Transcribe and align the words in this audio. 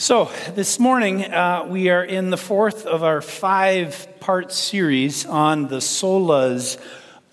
So, 0.00 0.30
this 0.54 0.78
morning 0.78 1.24
uh, 1.24 1.66
we 1.68 1.88
are 1.88 2.04
in 2.04 2.30
the 2.30 2.36
fourth 2.36 2.86
of 2.86 3.02
our 3.02 3.20
five 3.20 4.06
part 4.20 4.52
series 4.52 5.26
on 5.26 5.66
the 5.66 5.78
solas 5.78 6.78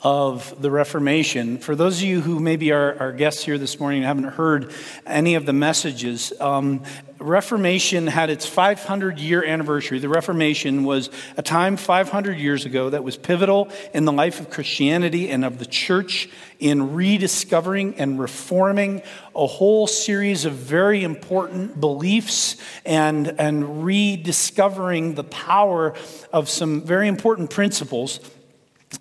of 0.01 0.60
the 0.63 0.71
Reformation. 0.71 1.59
For 1.59 1.75
those 1.75 1.97
of 1.97 2.07
you 2.07 2.21
who 2.21 2.39
maybe 2.39 2.71
are, 2.71 2.97
are 2.99 3.12
guests 3.12 3.46
here 3.46 3.59
this 3.59 3.79
morning 3.79 3.99
and 3.99 4.07
haven't 4.07 4.33
heard 4.33 4.73
any 5.05 5.36
of 5.36 5.46
the 5.46 5.54
messages, 5.54 6.33
um, 6.41 6.81
Reformation 7.25 8.05
had 8.05 8.29
its 8.29 8.46
500 8.46 9.19
year 9.19 9.44
anniversary. 9.44 9.97
The 9.97 10.10
Reformation 10.10 10.83
was 10.83 11.10
a 11.37 11.41
time 11.41 11.76
500 11.76 12.37
years 12.37 12.65
ago 12.65 12.91
that 12.91 13.03
was 13.03 13.17
pivotal 13.17 13.69
in 13.94 14.05
the 14.05 14.12
life 14.12 14.40
of 14.40 14.51
Christianity 14.51 15.29
and 15.31 15.44
of 15.44 15.58
the 15.58 15.65
church 15.65 16.30
in 16.59 16.94
rediscovering 16.94 17.95
and 17.95 18.20
reforming 18.20 19.02
a 19.35 19.48
whole 19.48 19.88
series 19.88 20.45
of 20.45 20.53
very 20.53 21.03
important 21.03 21.80
beliefs 21.80 22.58
and, 22.85 23.27
and 23.39 23.84
rediscovering 23.84 25.16
the 25.16 25.23
power 25.23 25.95
of 26.31 26.48
some 26.48 26.81
very 26.81 27.08
important 27.08 27.50
principles 27.50 28.20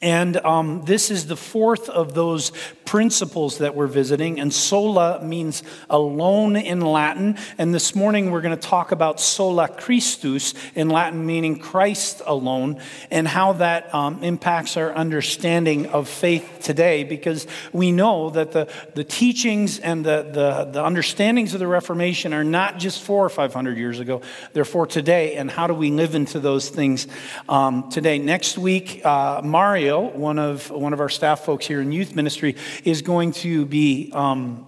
and 0.01 0.37
um, 0.39 0.85
this 0.85 1.11
is 1.11 1.27
the 1.27 1.37
fourth 1.37 1.89
of 1.89 2.15
those 2.15 2.53
principles 2.85 3.59
that 3.59 3.75
we're 3.75 3.87
visiting. 3.87 4.39
And 4.41 4.53
sola 4.53 5.23
means 5.23 5.63
alone 5.91 6.57
in 6.57 6.81
Latin. 6.81 7.37
And 7.59 7.75
this 7.75 7.95
morning 7.95 8.31
we're 8.31 8.41
going 8.41 8.57
to 8.57 8.69
talk 8.69 8.93
about 8.93 9.21
sola 9.21 9.69
Christus 9.69 10.55
in 10.75 10.89
Latin, 10.89 11.25
meaning 11.27 11.59
Christ 11.59 12.23
alone, 12.27 12.81
and 13.11 13.27
how 13.27 13.55
that 13.55 13.93
um, 13.95 14.23
impacts 14.23 14.77
our 14.77 14.95
understanding 14.95 15.87
of 15.87 16.09
faith 16.09 16.59
today. 16.63 17.05
Because 17.05 17.47
we 17.73 17.91
know 17.93 18.31
that 18.31 18.53
the, 18.53 18.69
the 18.95 19.05
teachings 19.05 19.79
and 19.79 20.05
the, 20.05 20.23
the, 20.31 20.71
the 20.73 20.85
understandings 20.85 21.55
of 21.55 21.61
the 21.61 21.67
Reformation 21.67 22.33
are 22.33 22.45
not 22.45 22.79
just 22.79 23.03
four 23.03 23.25
or 23.25 23.31
500 23.31 23.77
years 23.77 24.01
ago, 24.01 24.23
they're 24.53 24.65
for 24.65 24.87
today. 24.87 25.37
And 25.37 25.51
how 25.51 25.67
do 25.67 25.75
we 25.75 25.91
live 25.91 26.15
into 26.15 26.41
those 26.41 26.69
things 26.69 27.07
um, 27.49 27.91
today? 27.91 28.19
Next 28.19 28.59
week, 28.59 29.05
uh, 29.05 29.41
Mario 29.45 29.84
one 29.93 30.39
of, 30.39 30.71
one 30.71 30.93
of 30.93 31.01
our 31.01 31.09
staff 31.09 31.45
folks 31.45 31.67
here 31.67 31.81
in 31.81 31.93
youth 31.93 32.15
ministry, 32.15 32.57
is 32.85 33.03
going 33.03 33.33
to 33.33 33.67
be 33.67 34.11
um, 34.13 34.67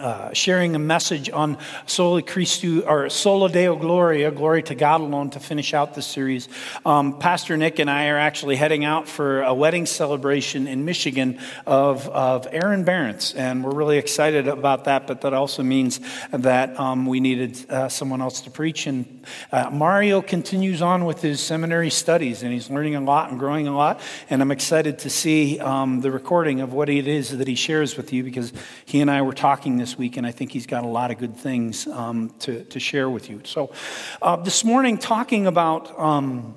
uh, 0.00 0.32
sharing 0.32 0.74
a 0.74 0.78
message 0.78 1.30
on 1.30 1.58
Soli 1.86 2.22
Christu 2.22 2.86
or 2.86 3.10
Sola 3.10 3.48
Deo 3.48 3.76
Gloria, 3.76 4.30
glory 4.30 4.62
to 4.64 4.74
God 4.74 5.00
alone, 5.00 5.30
to 5.30 5.40
finish 5.40 5.74
out 5.74 5.94
the 5.94 6.02
series. 6.02 6.48
Um, 6.84 7.18
Pastor 7.18 7.56
Nick 7.56 7.78
and 7.78 7.90
I 7.90 8.08
are 8.08 8.18
actually 8.18 8.56
heading 8.56 8.84
out 8.84 9.08
for 9.08 9.42
a 9.42 9.54
wedding 9.54 9.86
celebration 9.86 10.66
in 10.66 10.84
Michigan 10.84 11.38
of, 11.66 12.08
of 12.08 12.46
Aaron 12.50 12.84
Barents, 12.84 13.36
and 13.36 13.64
we're 13.64 13.74
really 13.74 13.98
excited 13.98 14.48
about 14.48 14.84
that. 14.84 15.06
But 15.06 15.22
that 15.22 15.34
also 15.34 15.62
means 15.62 16.00
that 16.30 16.78
um, 16.78 17.06
we 17.06 17.20
needed 17.20 17.70
uh, 17.70 17.88
someone 17.88 18.20
else 18.20 18.42
to 18.42 18.50
preach. 18.50 18.86
And 18.86 19.24
uh, 19.52 19.70
Mario 19.70 20.22
continues 20.22 20.82
on 20.82 21.04
with 21.04 21.22
his 21.22 21.40
seminary 21.40 21.90
studies, 21.90 22.42
and 22.42 22.52
he's 22.52 22.70
learning 22.70 22.94
a 22.94 23.00
lot 23.00 23.30
and 23.30 23.38
growing 23.38 23.66
a 23.66 23.76
lot. 23.76 24.00
And 24.30 24.42
I'm 24.42 24.50
excited 24.50 25.00
to 25.00 25.10
see 25.10 25.58
um, 25.60 26.00
the 26.00 26.10
recording 26.10 26.60
of 26.60 26.72
what 26.72 26.88
it 26.88 27.06
is 27.06 27.36
that 27.36 27.48
he 27.48 27.54
shares 27.54 27.96
with 27.96 28.12
you 28.12 28.22
because 28.22 28.52
he 28.84 29.00
and 29.00 29.10
I 29.10 29.22
were 29.22 29.32
talking 29.32 29.76
this 29.76 29.87
this 29.88 29.96
week, 29.96 30.18
and 30.18 30.26
I 30.26 30.32
think 30.32 30.52
he's 30.52 30.66
got 30.66 30.84
a 30.84 30.86
lot 30.86 31.10
of 31.10 31.16
good 31.16 31.34
things 31.34 31.86
um, 31.86 32.28
to, 32.40 32.62
to 32.64 32.78
share 32.78 33.08
with 33.08 33.30
you. 33.30 33.40
So, 33.44 33.72
uh, 34.20 34.36
this 34.36 34.64
morning, 34.64 34.98
talking 34.98 35.46
about. 35.46 35.98
Um, 35.98 36.54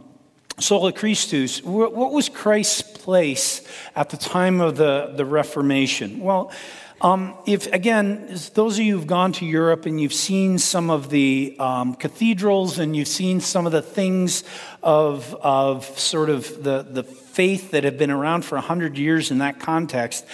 Sola 0.60 0.92
Christus, 0.92 1.64
what 1.64 2.14
was 2.14 2.30
Christ's 2.30 2.84
place 2.84 3.68
at 3.96 4.10
the 4.10 4.18
time 4.18 4.62
of 4.62 4.78
the, 4.78 5.12
the 5.16 5.26
Reformation? 5.26 6.20
Well, 6.20 6.52
um, 7.00 7.34
if 7.48 7.66
again, 7.74 8.28
those 8.54 8.78
of 8.78 8.86
you 8.86 8.96
who've 8.96 9.08
gone 9.08 9.32
to 9.34 9.46
Europe 9.46 9.88
and 9.88 10.00
you've 10.00 10.14
seen 10.14 10.60
some 10.60 10.92
of 10.92 11.10
the 11.10 11.56
um, 11.58 11.96
cathedrals 11.96 12.78
and 12.78 12.96
you've 12.96 13.08
seen 13.08 13.40
some 13.40 13.66
of 13.66 13.72
the 13.72 13.82
things 13.82 14.44
of, 14.84 15.34
of 15.42 15.86
sort 15.98 16.30
of 16.30 16.64
the, 16.64 16.84
the 16.84 17.04
faith 17.32 17.72
that 17.72 17.84
have 17.84 17.98
been 17.98 18.12
around 18.12 18.44
for 18.44 18.56
100 18.56 18.98
years 18.98 19.32
in 19.32 19.40
that 19.40 19.60
context, 19.60 20.26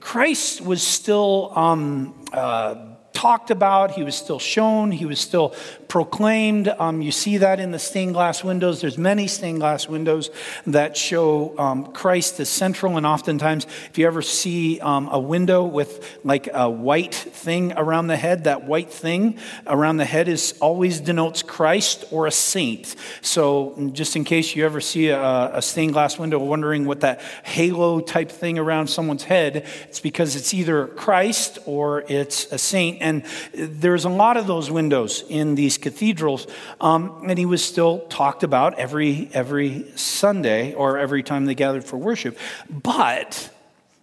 Christ 0.00 0.60
was 0.60 0.82
still 0.82 1.52
um, 1.54 2.14
uh, 2.32 2.89
talked 3.12 3.50
about, 3.50 3.92
he 3.92 4.02
was 4.02 4.14
still 4.14 4.38
shown, 4.38 4.90
he 4.90 5.06
was 5.06 5.20
still 5.20 5.54
proclaimed. 5.88 6.68
Um, 6.68 7.02
you 7.02 7.12
see 7.12 7.38
that 7.38 7.58
in 7.60 7.72
the 7.72 7.78
stained 7.78 8.14
glass 8.14 8.44
windows. 8.44 8.80
There's 8.80 8.96
many 8.96 9.26
stained 9.26 9.58
glass 9.58 9.88
windows 9.88 10.30
that 10.66 10.96
show 10.96 11.58
um, 11.58 11.92
Christ 11.92 12.38
as 12.40 12.48
central. 12.48 12.96
And 12.96 13.04
oftentimes, 13.04 13.66
if 13.90 13.98
you 13.98 14.06
ever 14.06 14.22
see 14.22 14.80
um, 14.80 15.08
a 15.08 15.18
window 15.18 15.64
with 15.64 16.18
like 16.24 16.48
a 16.52 16.70
white 16.70 17.14
thing 17.14 17.72
around 17.76 18.06
the 18.06 18.16
head, 18.16 18.44
that 18.44 18.64
white 18.64 18.90
thing 18.90 19.38
around 19.66 19.96
the 19.96 20.04
head 20.04 20.28
is 20.28 20.54
always 20.60 21.00
denotes 21.00 21.42
Christ 21.42 22.04
or 22.12 22.26
a 22.26 22.30
saint. 22.30 22.94
So 23.20 23.90
just 23.92 24.14
in 24.14 24.24
case 24.24 24.54
you 24.54 24.64
ever 24.64 24.80
see 24.80 25.08
a, 25.08 25.56
a 25.56 25.62
stained 25.62 25.92
glass 25.92 26.18
window 26.18 26.38
wondering 26.38 26.86
what 26.86 27.00
that 27.00 27.20
halo 27.42 28.00
type 28.00 28.30
thing 28.30 28.58
around 28.58 28.86
someone's 28.86 29.24
head, 29.24 29.66
it's 29.88 30.00
because 30.00 30.36
it's 30.36 30.54
either 30.54 30.86
Christ 30.86 31.58
or 31.66 32.04
it's 32.08 32.50
a 32.52 32.58
saint. 32.58 32.99
And 33.00 33.24
there's 33.54 34.04
a 34.04 34.08
lot 34.08 34.36
of 34.36 34.46
those 34.46 34.70
windows 34.70 35.24
in 35.28 35.54
these 35.54 35.78
cathedrals. 35.78 36.46
Um, 36.80 37.24
and 37.28 37.38
he 37.38 37.46
was 37.46 37.64
still 37.64 38.00
talked 38.08 38.42
about 38.42 38.78
every, 38.78 39.28
every 39.32 39.86
Sunday 39.96 40.74
or 40.74 40.98
every 40.98 41.22
time 41.22 41.46
they 41.46 41.54
gathered 41.54 41.84
for 41.84 41.96
worship. 41.96 42.38
But 42.68 43.50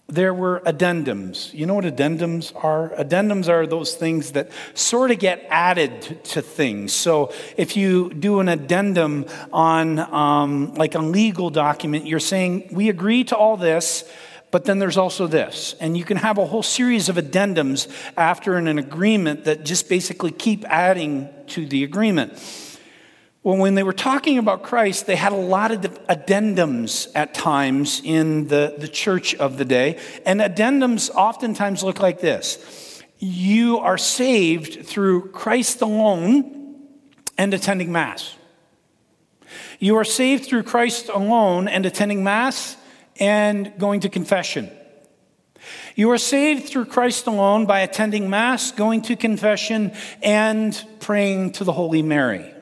there 0.09 0.33
were 0.33 0.61
addendums. 0.65 1.53
You 1.53 1.65
know 1.65 1.73
what 1.73 1.83
addendums 1.83 2.53
are? 2.63 2.89
Addendums 2.97 3.49
are 3.49 3.67
those 3.67 3.93
things 3.93 4.31
that 4.31 4.51
sort 4.73 5.11
of 5.11 5.19
get 5.19 5.45
added 5.49 6.23
to 6.25 6.41
things. 6.41 6.93
So 6.93 7.33
if 7.57 7.75
you 7.75 8.09
do 8.13 8.39
an 8.39 8.47
addendum 8.47 9.25
on 9.51 9.99
um, 9.99 10.73
like 10.75 10.95
a 10.95 10.99
legal 10.99 11.49
document, 11.49 12.05
you're 12.05 12.21
saying, 12.21 12.69
we 12.71 12.87
agree 12.87 13.25
to 13.25 13.35
all 13.35 13.57
this, 13.57 14.09
but 14.51 14.65
then 14.65 14.79
there's 14.79 14.97
also 14.97 15.27
this. 15.27 15.75
And 15.79 15.97
you 15.97 16.03
can 16.03 16.17
have 16.17 16.37
a 16.37 16.45
whole 16.45 16.63
series 16.63 17.09
of 17.09 17.17
addendums 17.17 17.89
after 18.15 18.55
an, 18.55 18.67
an 18.67 18.77
agreement 18.77 19.43
that 19.45 19.65
just 19.65 19.89
basically 19.89 20.31
keep 20.31 20.65
adding 20.65 21.29
to 21.47 21.65
the 21.65 21.83
agreement. 21.83 22.33
Well, 23.43 23.57
when 23.57 23.75
they 23.75 23.83
were 23.83 23.93
talking 23.93 24.37
about 24.37 24.63
Christ, 24.63 25.05
they 25.05 25.15
had 25.15 25.31
a 25.31 25.37
lot 25.37 25.71
of 25.71 25.81
addendums 26.07 27.09
at 27.15 27.33
times 27.33 28.01
in 28.03 28.47
the, 28.47 28.75
the 28.77 28.87
church 28.87 29.35
of 29.35 29.57
the 29.57 29.65
day. 29.65 29.99
And 30.25 30.41
addendums 30.41 31.09
oftentimes 31.09 31.83
look 31.83 31.99
like 31.99 32.19
this 32.19 33.03
You 33.19 33.79
are 33.79 33.97
saved 33.97 34.85
through 34.85 35.29
Christ 35.31 35.81
alone 35.81 36.87
and 37.37 37.53
attending 37.53 37.91
Mass. 37.91 38.35
You 39.79 39.95
are 39.97 40.03
saved 40.03 40.45
through 40.45 40.63
Christ 40.63 41.09
alone 41.09 41.67
and 41.67 41.85
attending 41.85 42.23
Mass 42.23 42.75
and 43.19 43.73
going 43.77 44.01
to 44.01 44.09
confession. 44.09 44.71
You 45.95 46.11
are 46.11 46.17
saved 46.17 46.69
through 46.69 46.85
Christ 46.85 47.27
alone 47.27 47.65
by 47.65 47.81
attending 47.81 48.29
Mass, 48.29 48.71
going 48.71 49.01
to 49.03 49.15
confession, 49.15 49.91
and 50.21 50.85
praying 50.99 51.53
to 51.53 51.63
the 51.63 51.73
Holy 51.73 52.01
Mary. 52.01 52.53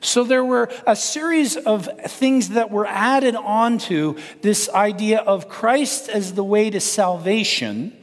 So 0.00 0.24
there 0.24 0.44
were 0.44 0.70
a 0.86 0.96
series 0.96 1.56
of 1.56 1.88
things 2.06 2.50
that 2.50 2.70
were 2.70 2.86
added 2.86 3.34
onto 3.34 4.16
this 4.40 4.70
idea 4.70 5.18
of 5.18 5.48
Christ 5.48 6.08
as 6.08 6.32
the 6.32 6.44
way 6.44 6.70
to 6.70 6.80
salvation 6.80 7.96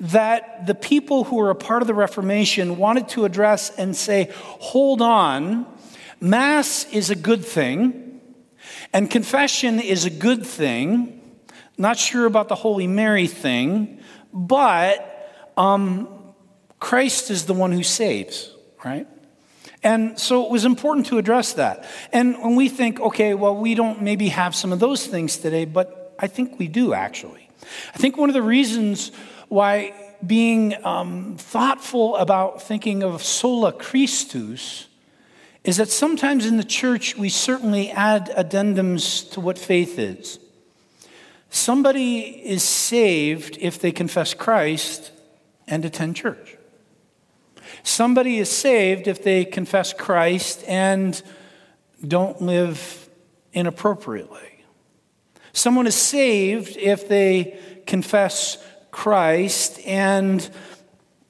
that 0.00 0.66
the 0.66 0.74
people 0.74 1.24
who 1.24 1.36
were 1.36 1.50
a 1.50 1.54
part 1.54 1.82
of 1.82 1.88
the 1.88 1.94
Reformation 1.94 2.78
wanted 2.78 3.08
to 3.10 3.26
address 3.26 3.70
and 3.76 3.94
say, 3.94 4.30
hold 4.32 5.02
on, 5.02 5.66
Mass 6.20 6.90
is 6.92 7.10
a 7.10 7.14
good 7.14 7.44
thing. 7.44 8.05
And 8.92 9.10
confession 9.10 9.80
is 9.80 10.04
a 10.04 10.10
good 10.10 10.46
thing. 10.46 11.20
Not 11.78 11.98
sure 11.98 12.26
about 12.26 12.48
the 12.48 12.54
Holy 12.54 12.86
Mary 12.86 13.26
thing, 13.26 14.00
but 14.32 15.52
um, 15.56 16.08
Christ 16.80 17.30
is 17.30 17.46
the 17.46 17.54
one 17.54 17.72
who 17.72 17.82
saves, 17.82 18.50
right? 18.84 19.06
And 19.82 20.18
so 20.18 20.44
it 20.44 20.50
was 20.50 20.64
important 20.64 21.06
to 21.06 21.18
address 21.18 21.52
that. 21.54 21.84
And 22.12 22.36
when 22.42 22.56
we 22.56 22.68
think, 22.68 22.98
okay, 23.00 23.34
well, 23.34 23.56
we 23.56 23.74
don't 23.74 24.02
maybe 24.02 24.28
have 24.28 24.54
some 24.54 24.72
of 24.72 24.80
those 24.80 25.06
things 25.06 25.36
today, 25.36 25.64
but 25.64 26.14
I 26.18 26.26
think 26.26 26.58
we 26.58 26.66
do 26.66 26.94
actually. 26.94 27.48
I 27.94 27.98
think 27.98 28.16
one 28.16 28.30
of 28.30 28.34
the 28.34 28.42
reasons 28.42 29.12
why 29.48 29.94
being 30.26 30.74
um, 30.84 31.36
thoughtful 31.36 32.16
about 32.16 32.62
thinking 32.62 33.02
of 33.02 33.22
sola 33.22 33.72
Christus 33.72 34.86
is 35.66 35.78
that 35.78 35.90
sometimes 35.90 36.46
in 36.46 36.58
the 36.58 36.64
church 36.64 37.16
we 37.16 37.28
certainly 37.28 37.90
add 37.90 38.30
addendums 38.38 39.28
to 39.32 39.40
what 39.40 39.58
faith 39.58 39.98
is. 39.98 40.38
Somebody 41.50 42.20
is 42.20 42.62
saved 42.62 43.58
if 43.60 43.80
they 43.80 43.90
confess 43.90 44.32
Christ 44.32 45.10
and 45.66 45.84
attend 45.84 46.14
church. 46.14 46.56
Somebody 47.82 48.38
is 48.38 48.48
saved 48.48 49.08
if 49.08 49.24
they 49.24 49.44
confess 49.44 49.92
Christ 49.92 50.62
and 50.68 51.20
don't 52.06 52.40
live 52.40 53.08
inappropriately. 53.52 54.64
Someone 55.52 55.88
is 55.88 55.96
saved 55.96 56.76
if 56.76 57.08
they 57.08 57.58
confess 57.86 58.58
Christ 58.92 59.80
and 59.84 60.48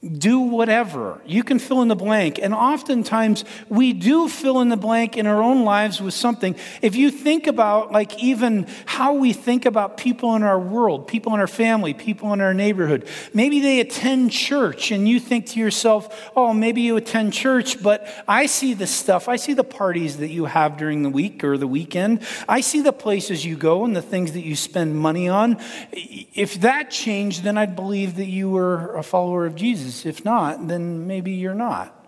do 0.08 0.40
whatever. 0.40 1.20
You 1.26 1.42
can 1.42 1.58
fill 1.58 1.82
in 1.82 1.88
the 1.88 1.96
blank. 1.96 2.38
And 2.40 2.54
oftentimes 2.54 3.44
we 3.68 3.92
do 3.92 4.28
fill 4.28 4.60
in 4.60 4.68
the 4.68 4.76
blank 4.76 5.16
in 5.16 5.26
our 5.26 5.42
own 5.42 5.64
lives 5.64 6.00
with 6.00 6.14
something. 6.14 6.56
If 6.82 6.96
you 6.96 7.10
think 7.10 7.46
about, 7.46 7.92
like, 7.92 8.22
even 8.22 8.66
how 8.84 9.14
we 9.14 9.32
think 9.32 9.66
about 9.66 9.96
people 9.96 10.34
in 10.36 10.42
our 10.42 10.58
world, 10.58 11.06
people 11.06 11.34
in 11.34 11.40
our 11.40 11.46
family, 11.46 11.94
people 11.94 12.32
in 12.32 12.40
our 12.40 12.54
neighborhood, 12.54 13.06
maybe 13.32 13.60
they 13.60 13.80
attend 13.80 14.32
church 14.32 14.90
and 14.90 15.08
you 15.08 15.20
think 15.20 15.46
to 15.46 15.60
yourself, 15.60 16.30
oh, 16.36 16.52
maybe 16.52 16.82
you 16.82 16.96
attend 16.96 17.32
church, 17.32 17.82
but 17.82 18.06
I 18.28 18.46
see 18.46 18.74
the 18.74 18.86
stuff. 18.86 19.28
I 19.28 19.36
see 19.36 19.54
the 19.54 19.64
parties 19.64 20.18
that 20.18 20.28
you 20.28 20.46
have 20.46 20.76
during 20.76 21.02
the 21.02 21.10
week 21.10 21.44
or 21.44 21.58
the 21.58 21.66
weekend. 21.66 22.22
I 22.48 22.60
see 22.60 22.80
the 22.80 22.92
places 22.92 23.44
you 23.44 23.56
go 23.56 23.84
and 23.84 23.96
the 23.96 24.02
things 24.02 24.32
that 24.32 24.44
you 24.44 24.56
spend 24.56 24.96
money 24.96 25.28
on. 25.28 25.58
If 25.92 26.60
that 26.60 26.90
changed, 26.90 27.42
then 27.42 27.56
I'd 27.58 27.76
believe 27.76 28.16
that 28.16 28.26
you 28.26 28.50
were 28.50 28.94
a 28.96 29.02
follower 29.02 29.46
of 29.46 29.54
Jesus. 29.54 29.95
If 30.04 30.24
not, 30.24 30.68
then 30.68 31.06
maybe 31.06 31.32
you're 31.32 31.54
not. 31.54 32.06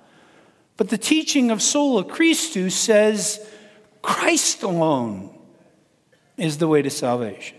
But 0.76 0.90
the 0.90 0.98
teaching 0.98 1.50
of 1.50 1.62
sola 1.62 2.04
Christus 2.04 2.74
says 2.74 3.46
Christ 4.02 4.62
alone 4.62 5.36
is 6.36 6.58
the 6.58 6.68
way 6.68 6.82
to 6.82 6.90
salvation. 6.90 7.56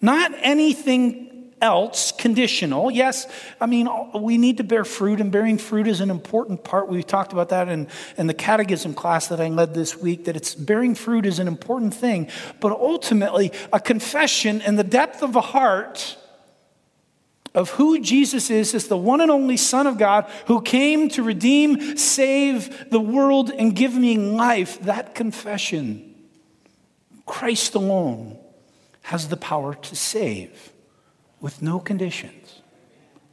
Not 0.00 0.32
anything 0.40 1.26
else 1.60 2.12
conditional. 2.12 2.90
Yes, 2.90 3.26
I 3.60 3.66
mean, 3.66 3.88
we 4.14 4.38
need 4.38 4.58
to 4.58 4.64
bear 4.64 4.84
fruit, 4.84 5.20
and 5.20 5.32
bearing 5.32 5.58
fruit 5.58 5.86
is 5.86 6.00
an 6.00 6.10
important 6.10 6.64
part. 6.64 6.88
We've 6.88 7.06
talked 7.06 7.32
about 7.32 7.48
that 7.48 7.68
in, 7.68 7.88
in 8.16 8.26
the 8.26 8.34
catechism 8.34 8.94
class 8.94 9.28
that 9.28 9.40
I 9.40 9.48
led 9.48 9.74
this 9.74 9.96
week, 9.96 10.26
that 10.26 10.36
it's 10.36 10.54
bearing 10.54 10.94
fruit 10.94 11.26
is 11.26 11.38
an 11.38 11.48
important 11.48 11.94
thing. 11.94 12.28
But 12.60 12.72
ultimately, 12.72 13.52
a 13.72 13.80
confession 13.80 14.60
in 14.60 14.76
the 14.76 14.84
depth 14.84 15.22
of 15.22 15.34
a 15.34 15.40
heart 15.40 16.18
of 17.56 17.70
who 17.70 17.98
Jesus 17.98 18.50
is 18.50 18.74
as 18.74 18.86
the 18.86 18.98
one 18.98 19.20
and 19.20 19.30
only 19.30 19.56
Son 19.56 19.86
of 19.86 19.98
God 19.98 20.30
who 20.46 20.60
came 20.60 21.08
to 21.08 21.22
redeem, 21.22 21.96
save 21.96 22.90
the 22.90 23.00
world, 23.00 23.50
and 23.50 23.74
give 23.74 23.94
me 23.94 24.18
life, 24.18 24.78
that 24.82 25.14
confession, 25.14 26.14
Christ 27.24 27.74
alone, 27.74 28.38
has 29.02 29.28
the 29.28 29.36
power 29.36 29.74
to 29.74 29.96
save 29.96 30.72
with 31.40 31.62
no 31.62 31.80
conditions. 31.80 32.60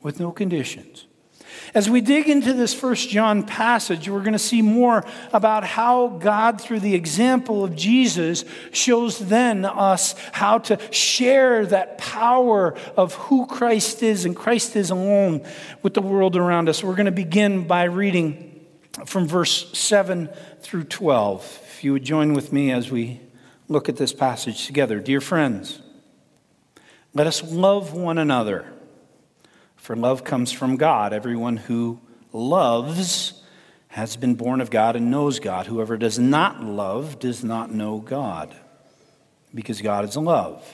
With 0.01 0.19
no 0.19 0.31
conditions. 0.31 1.05
As 1.75 1.89
we 1.89 2.01
dig 2.01 2.29
into 2.29 2.53
this 2.53 2.71
first 2.71 3.09
John 3.09 3.41
passage, 3.43 4.07
we're 4.07 4.19
going 4.19 4.33
to 4.33 4.39
see 4.39 4.61
more 4.61 5.03
about 5.31 5.63
how 5.63 6.07
God, 6.07 6.61
through 6.61 6.81
the 6.81 6.93
example 6.93 7.63
of 7.63 7.75
Jesus, 7.75 8.45
shows 8.71 9.17
then 9.17 9.65
us 9.65 10.13
how 10.33 10.59
to 10.59 10.79
share 10.91 11.65
that 11.65 11.97
power 11.97 12.75
of 12.95 13.15
who 13.15 13.47
Christ 13.47 14.03
is 14.03 14.25
and 14.25 14.35
Christ 14.35 14.75
is 14.75 14.91
alone 14.91 15.43
with 15.81 15.95
the 15.95 16.01
world 16.01 16.35
around 16.35 16.69
us. 16.69 16.83
We're 16.83 16.95
going 16.95 17.07
to 17.07 17.11
begin 17.11 17.65
by 17.65 17.85
reading 17.85 18.63
from 19.05 19.27
verse 19.27 19.75
7 19.75 20.29
through 20.61 20.83
12. 20.83 21.59
If 21.63 21.83
you 21.83 21.93
would 21.93 22.03
join 22.03 22.33
with 22.33 22.53
me 22.53 22.71
as 22.71 22.91
we 22.91 23.19
look 23.67 23.89
at 23.89 23.97
this 23.97 24.13
passage 24.13 24.67
together. 24.67 24.99
Dear 24.99 25.21
friends, 25.21 25.81
let 27.15 27.25
us 27.25 27.41
love 27.41 27.93
one 27.93 28.19
another 28.19 28.72
for 29.83 29.97
love 29.97 30.24
comes 30.24 30.53
from 30.53 30.77
God. 30.77 31.12
Everyone 31.12 31.57
who 31.57 32.00
loves 32.31 33.44
has 33.89 34.15
been 34.15 34.35
born 34.35 34.62
of 34.62 34.71
God 34.71 34.95
and 34.95 35.12
knows 35.12 35.41
God. 35.41 35.65
Whoever 35.65 35.97
does 35.97 36.18
not 36.18 36.63
love 36.63 37.19
does 37.19 37.44
not 37.44 37.69
know 37.69 38.00
God, 38.00 38.56
because 39.53 39.81
God 39.81 40.06
is 40.06 40.15
love. 40.15 40.65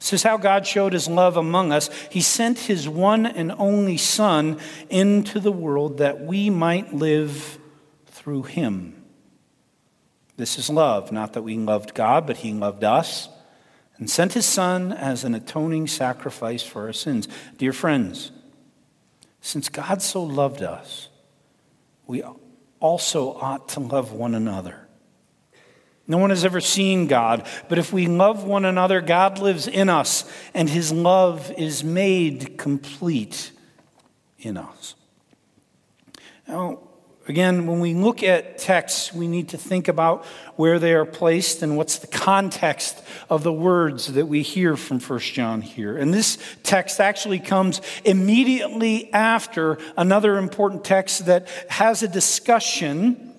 This 0.00 0.14
is 0.14 0.22
how 0.22 0.38
God 0.38 0.66
showed 0.66 0.94
his 0.94 1.08
love 1.08 1.36
among 1.36 1.72
us. 1.72 1.90
He 2.10 2.22
sent 2.22 2.58
his 2.58 2.88
one 2.88 3.26
and 3.26 3.52
only 3.52 3.98
Son 3.98 4.58
into 4.88 5.38
the 5.38 5.52
world 5.52 5.98
that 5.98 6.22
we 6.22 6.48
might 6.48 6.94
live 6.94 7.58
through 8.06 8.44
him. 8.44 9.04
This 10.38 10.58
is 10.58 10.70
love, 10.70 11.12
not 11.12 11.34
that 11.34 11.42
we 11.42 11.58
loved 11.58 11.92
God, 11.92 12.26
but 12.26 12.38
he 12.38 12.54
loved 12.54 12.82
us 12.82 13.28
and 13.98 14.10
sent 14.10 14.32
his 14.32 14.46
Son 14.46 14.92
as 14.92 15.24
an 15.24 15.34
atoning 15.34 15.86
sacrifice 15.86 16.62
for 16.62 16.86
our 16.86 16.92
sins. 16.92 17.28
Dear 17.58 17.72
friends, 17.72 18.32
since 19.40 19.68
God 19.68 20.02
so 20.02 20.22
loved 20.22 20.62
us, 20.62 21.08
we 22.06 22.22
also 22.80 23.34
ought 23.34 23.68
to 23.70 23.80
love 23.80 24.12
one 24.12 24.34
another. 24.34 24.88
No 26.06 26.18
one 26.18 26.30
has 26.30 26.44
ever 26.44 26.60
seen 26.60 27.06
God, 27.06 27.46
but 27.68 27.78
if 27.78 27.92
we 27.92 28.06
love 28.06 28.44
one 28.44 28.64
another, 28.66 29.00
God 29.00 29.38
lives 29.38 29.66
in 29.66 29.88
us, 29.88 30.30
and 30.52 30.68
his 30.68 30.92
love 30.92 31.50
is 31.56 31.82
made 31.82 32.58
complete 32.58 33.52
in 34.38 34.58
us. 34.58 34.94
Now, 36.46 36.80
Again, 37.26 37.66
when 37.66 37.80
we 37.80 37.94
look 37.94 38.22
at 38.22 38.58
texts, 38.58 39.14
we 39.14 39.26
need 39.28 39.48
to 39.50 39.58
think 39.58 39.88
about 39.88 40.26
where 40.56 40.78
they 40.78 40.92
are 40.92 41.06
placed 41.06 41.62
and 41.62 41.74
what's 41.74 41.98
the 41.98 42.06
context 42.06 43.02
of 43.30 43.42
the 43.42 43.52
words 43.52 44.12
that 44.12 44.26
we 44.26 44.42
hear 44.42 44.76
from 44.76 45.00
1 45.00 45.18
John 45.20 45.62
here. 45.62 45.96
And 45.96 46.12
this 46.12 46.36
text 46.62 47.00
actually 47.00 47.38
comes 47.38 47.80
immediately 48.04 49.10
after 49.14 49.78
another 49.96 50.36
important 50.36 50.84
text 50.84 51.24
that 51.24 51.48
has 51.70 52.02
a 52.02 52.08
discussion 52.08 53.32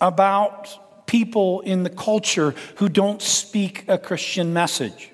about 0.00 1.06
people 1.06 1.60
in 1.60 1.84
the 1.84 1.90
culture 1.90 2.54
who 2.76 2.88
don't 2.88 3.22
speak 3.22 3.84
a 3.86 3.96
Christian 3.96 4.52
message. 4.52 5.10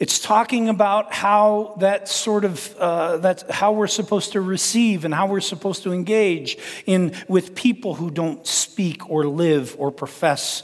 It's 0.00 0.18
talking 0.18 0.70
about 0.70 1.12
how 1.12 1.74
that 1.80 2.08
sort 2.08 2.46
of 2.46 2.74
uh, 2.78 3.18
that's 3.18 3.44
how 3.50 3.72
we're 3.72 3.86
supposed 3.86 4.32
to 4.32 4.40
receive 4.40 5.04
and 5.04 5.12
how 5.12 5.26
we're 5.26 5.40
supposed 5.40 5.82
to 5.82 5.92
engage 5.92 6.56
in 6.86 7.14
with 7.28 7.54
people 7.54 7.94
who 7.94 8.10
don't 8.10 8.46
speak 8.46 9.10
or 9.10 9.26
live 9.26 9.76
or 9.78 9.90
profess 9.90 10.62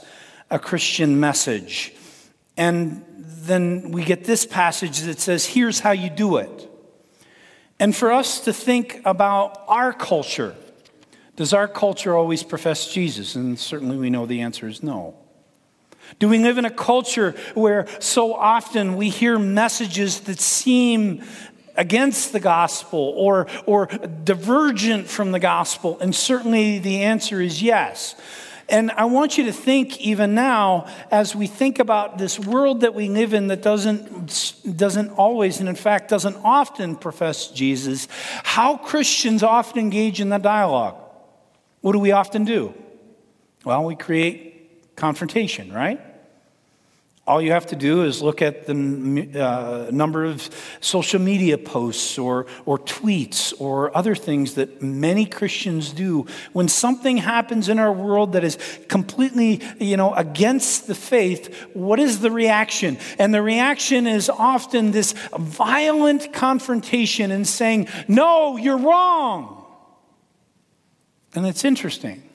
a 0.49 0.57
Christian 0.57 1.19
message. 1.19 1.93
And 2.57 3.05
then 3.17 3.91
we 3.91 4.03
get 4.03 4.23
this 4.23 4.43
passage 4.43 5.01
that 5.01 5.19
says, 5.19 5.45
"Here's 5.45 5.81
how 5.81 5.91
you 5.91 6.09
do 6.09 6.37
it." 6.37 6.71
And 7.79 7.95
for 7.95 8.11
us 8.11 8.39
to 8.41 8.51
think 8.51 9.01
about 9.05 9.63
our 9.67 9.93
culture, 9.93 10.55
does 11.35 11.53
our 11.53 11.67
culture 11.67 12.15
always 12.15 12.41
profess 12.41 12.91
Jesus? 12.91 13.35
And 13.35 13.59
certainly 13.59 13.97
we 13.97 14.09
know 14.09 14.25
the 14.25 14.41
answer 14.41 14.67
is 14.67 14.81
no. 14.81 15.13
Do 16.19 16.29
we 16.29 16.39
live 16.39 16.57
in 16.57 16.65
a 16.65 16.71
culture 16.71 17.35
where 17.53 17.87
so 17.99 18.33
often 18.33 18.95
we 18.95 19.09
hear 19.09 19.37
messages 19.37 20.21
that 20.21 20.39
seem 20.39 21.23
against 21.75 22.33
the 22.33 22.39
gospel 22.39 23.13
or, 23.15 23.47
or 23.65 23.85
divergent 23.85 25.07
from 25.07 25.31
the 25.31 25.39
gospel? 25.39 25.99
And 25.99 26.15
certainly 26.15 26.79
the 26.79 27.03
answer 27.03 27.41
is 27.41 27.61
yes. 27.61 28.15
And 28.69 28.91
I 28.91 29.05
want 29.05 29.37
you 29.37 29.45
to 29.45 29.53
think 29.53 29.97
even 30.01 30.35
now, 30.35 30.87
as 31.09 31.33
we 31.33 31.47
think 31.47 31.79
about 31.79 32.17
this 32.17 32.37
world 32.37 32.81
that 32.81 32.93
we 32.93 33.07
live 33.07 33.33
in 33.33 33.47
that 33.47 33.61
doesn't, 33.61 34.75
doesn't 34.75 35.09
always, 35.11 35.61
and 35.61 35.69
in 35.69 35.75
fact 35.75 36.09
doesn't 36.09 36.35
often 36.43 36.97
profess 36.97 37.47
Jesus, 37.47 38.09
how 38.43 38.75
Christians 38.75 39.41
often 39.41 39.79
engage 39.79 40.19
in 40.19 40.29
that 40.29 40.41
dialogue. 40.41 40.97
What 41.79 41.93
do 41.93 41.99
we 41.99 42.11
often 42.11 42.43
do? 42.43 42.73
Well, 43.63 43.85
we 43.85 43.95
create 43.95 44.56
confrontation, 44.97 45.71
right? 45.71 46.01
All 47.27 47.41
you 47.41 47.51
have 47.51 47.67
to 47.67 47.75
do 47.75 48.03
is 48.05 48.21
look 48.21 48.41
at 48.41 48.67
the 48.67 48.73
uh, 49.37 49.91
number 49.91 50.23
of 50.23 50.49
social 50.79 51.19
media 51.19 51.57
posts 51.57 52.17
or, 52.17 52.45
or 52.65 52.79
tweets 52.79 53.53
or 53.59 53.95
other 53.95 54.15
things 54.15 54.55
that 54.55 54.81
many 54.81 55.25
Christians 55.25 55.91
do. 55.91 56.25
When 56.53 56.69
something 56.69 57.17
happens 57.17 57.67
in 57.67 57.79
our 57.79 57.91
world 57.91 58.31
that 58.31 58.45
is 58.45 58.57
completely, 58.87 59.61
you 59.77 59.97
know, 59.97 60.13
against 60.13 60.87
the 60.87 60.95
faith, 60.95 61.53
what 61.73 61.99
is 61.99 62.21
the 62.21 62.31
reaction? 62.31 62.97
And 63.19 63.33
the 63.33 63.41
reaction 63.41 64.07
is 64.07 64.29
often 64.29 64.91
this 64.91 65.11
violent 65.37 66.31
confrontation 66.31 67.31
and 67.31 67.45
saying, 67.45 67.89
no, 68.07 68.55
you're 68.55 68.77
wrong. 68.77 69.65
And 71.35 71.45
it's 71.45 71.65
interesting 71.65 72.26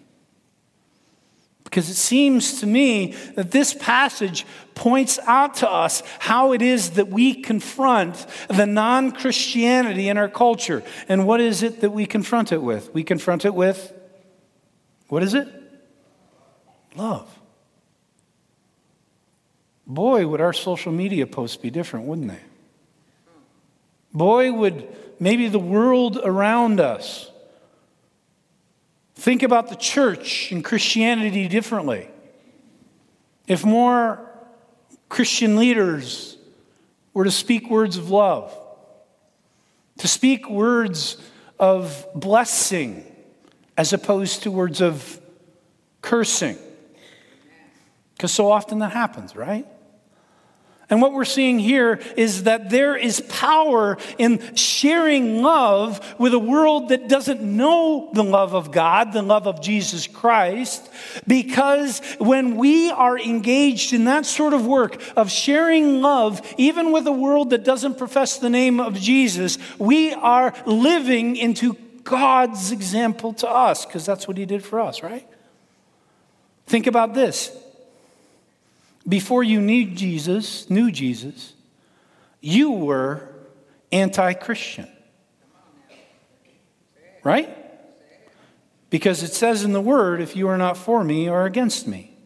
because 1.73 1.89
it 1.89 1.95
seems 1.95 2.61
to 2.61 2.67
me 2.67 3.15
that 3.35 3.51
this 3.51 3.73
passage 3.73 4.45
points 4.75 5.19
out 5.27 5.55
to 5.55 5.71
us 5.71 6.03
how 6.19 6.53
it 6.53 6.61
is 6.61 6.91
that 6.91 7.09
we 7.09 7.33
confront 7.33 8.27
the 8.49 8.67
non 8.67 9.11
Christianity 9.11 10.11
in 10.11 10.19
our 10.19 10.29
culture. 10.29 10.83
And 11.09 11.27
what 11.27 11.41
is 11.41 11.63
it 11.63 11.81
that 11.81 11.89
we 11.89 12.05
confront 12.05 12.53
it 12.53 12.63
with? 12.63 12.93
We 12.93 13.03
confront 13.05 13.47
it 13.47 13.55
with 13.55 13.91
what 15.09 15.23
is 15.23 15.33
it? 15.33 15.49
Love. 16.95 17.27
Boy, 19.87 20.27
would 20.27 20.43
our 20.43 20.53
social 20.53 20.93
media 20.93 21.27
posts 21.27 21.57
be 21.57 21.71
different, 21.71 22.05
wouldn't 22.05 22.29
they? 22.29 22.41
Boy, 24.13 24.53
would 24.53 24.95
maybe 25.19 25.49
the 25.49 25.59
world 25.59 26.21
around 26.23 26.81
us 26.81 27.32
think 29.15 29.43
about 29.43 29.69
the 29.69 29.77
church 29.77 30.51
and 30.53 30.65
Christianity 30.65 31.49
differently. 31.49 32.09
If 33.47 33.65
more 33.65 34.29
Christian 35.09 35.57
leaders 35.57 36.39
were 37.13 37.25
to 37.25 37.31
speak 37.31 37.71
words 37.71 37.97
of 37.97 38.11
love, 38.11 38.57
to 39.99 40.09
speak 40.09 40.49
words 40.49 41.17
of 41.59 42.07
blessing 42.15 43.05
as 43.77 43.93
opposed 43.93 44.43
to 44.45 44.51
words 44.51 44.81
of 44.81 45.21
cursing. 46.01 46.57
Because 48.15 48.33
so 48.33 48.51
often 48.51 48.79
that 48.81 48.93
happens, 48.93 49.37
right? 49.37 49.67
And 50.91 51.01
what 51.01 51.15
we're 51.15 51.25
seeing 51.25 51.59
here 51.59 52.01
is 52.17 52.43
that 52.43 52.69
there 52.69 52.95
is 52.97 53.23
power 53.23 53.97
in 54.19 54.55
sharing 54.55 55.41
love 55.41 56.15
with 56.19 56.35
a 56.35 56.39
world 56.39 56.91
that 56.91 57.09
doesn't 57.09 57.41
know 57.41 58.11
the 58.13 58.25
love 58.25 58.55
of 58.55 58.73
God, 58.73 59.15
the 59.15 59.23
love 59.23 59.47
of 59.47 59.63
Jesus 59.63 60.07
Christ, 60.07 60.91
because 61.27 62.01
when 62.19 62.57
we 62.57 62.91
are 62.91 63.19
engaged 63.19 63.95
in 63.95 64.05
that 64.05 64.27
sort 64.27 64.53
of 64.53 64.67
work 64.67 65.01
of 65.17 65.31
sharing 65.31 66.03
love, 66.03 66.43
even 66.59 66.93
with 66.93 67.07
a 67.07 67.13
world 67.13 67.51
that 67.51 67.65
doesn't 67.65 67.97
profess 67.97 68.37
the 68.39 68.51
name 68.51 68.79
of 68.79 68.95
Jesus, 68.95 69.57
we 69.79 70.13
are 70.13 70.53
living 70.67 71.37
into 71.37 71.75
God's 72.05 72.71
example 72.71 73.33
to 73.35 73.49
us, 73.49 73.87
because 73.87 74.05
that's 74.05 74.29
what 74.29 74.37
He 74.37 74.45
did 74.45 74.63
for 74.63 74.79
us, 74.79 75.03
right? 75.03 75.27
Think 76.67 76.87
about 76.87 77.15
this 77.15 77.57
before 79.09 79.43
you 79.43 79.61
knew 79.61 79.87
Jesus, 79.87 80.69
knew 80.71 80.91
Jesus, 80.91 81.55
you 82.41 82.71
were 82.71 83.29
anti-Christian. 83.91 84.89
Right? 87.25 87.57
Because 88.91 89.23
it 89.23 89.33
says 89.33 89.65
in 89.65 89.73
the 89.73 89.81
word, 89.81 90.21
if 90.21 90.37
you 90.37 90.49
are 90.49 90.59
not 90.59 90.77
for 90.77 91.05
me 91.05 91.29
or 91.29 91.47
against 91.47 91.87
me. 91.87 92.17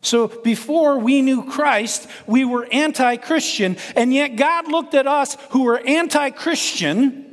So 0.00 0.28
before 0.28 0.98
we 0.98 1.20
knew 1.20 1.44
Christ, 1.50 2.08
we 2.26 2.44
were 2.44 2.68
anti 2.70 3.16
Christian, 3.16 3.76
and 3.96 4.14
yet 4.14 4.36
God 4.36 4.68
looked 4.68 4.94
at 4.94 5.06
us 5.08 5.36
who 5.50 5.64
were 5.64 5.80
anti 5.80 6.30
Christian 6.30 7.26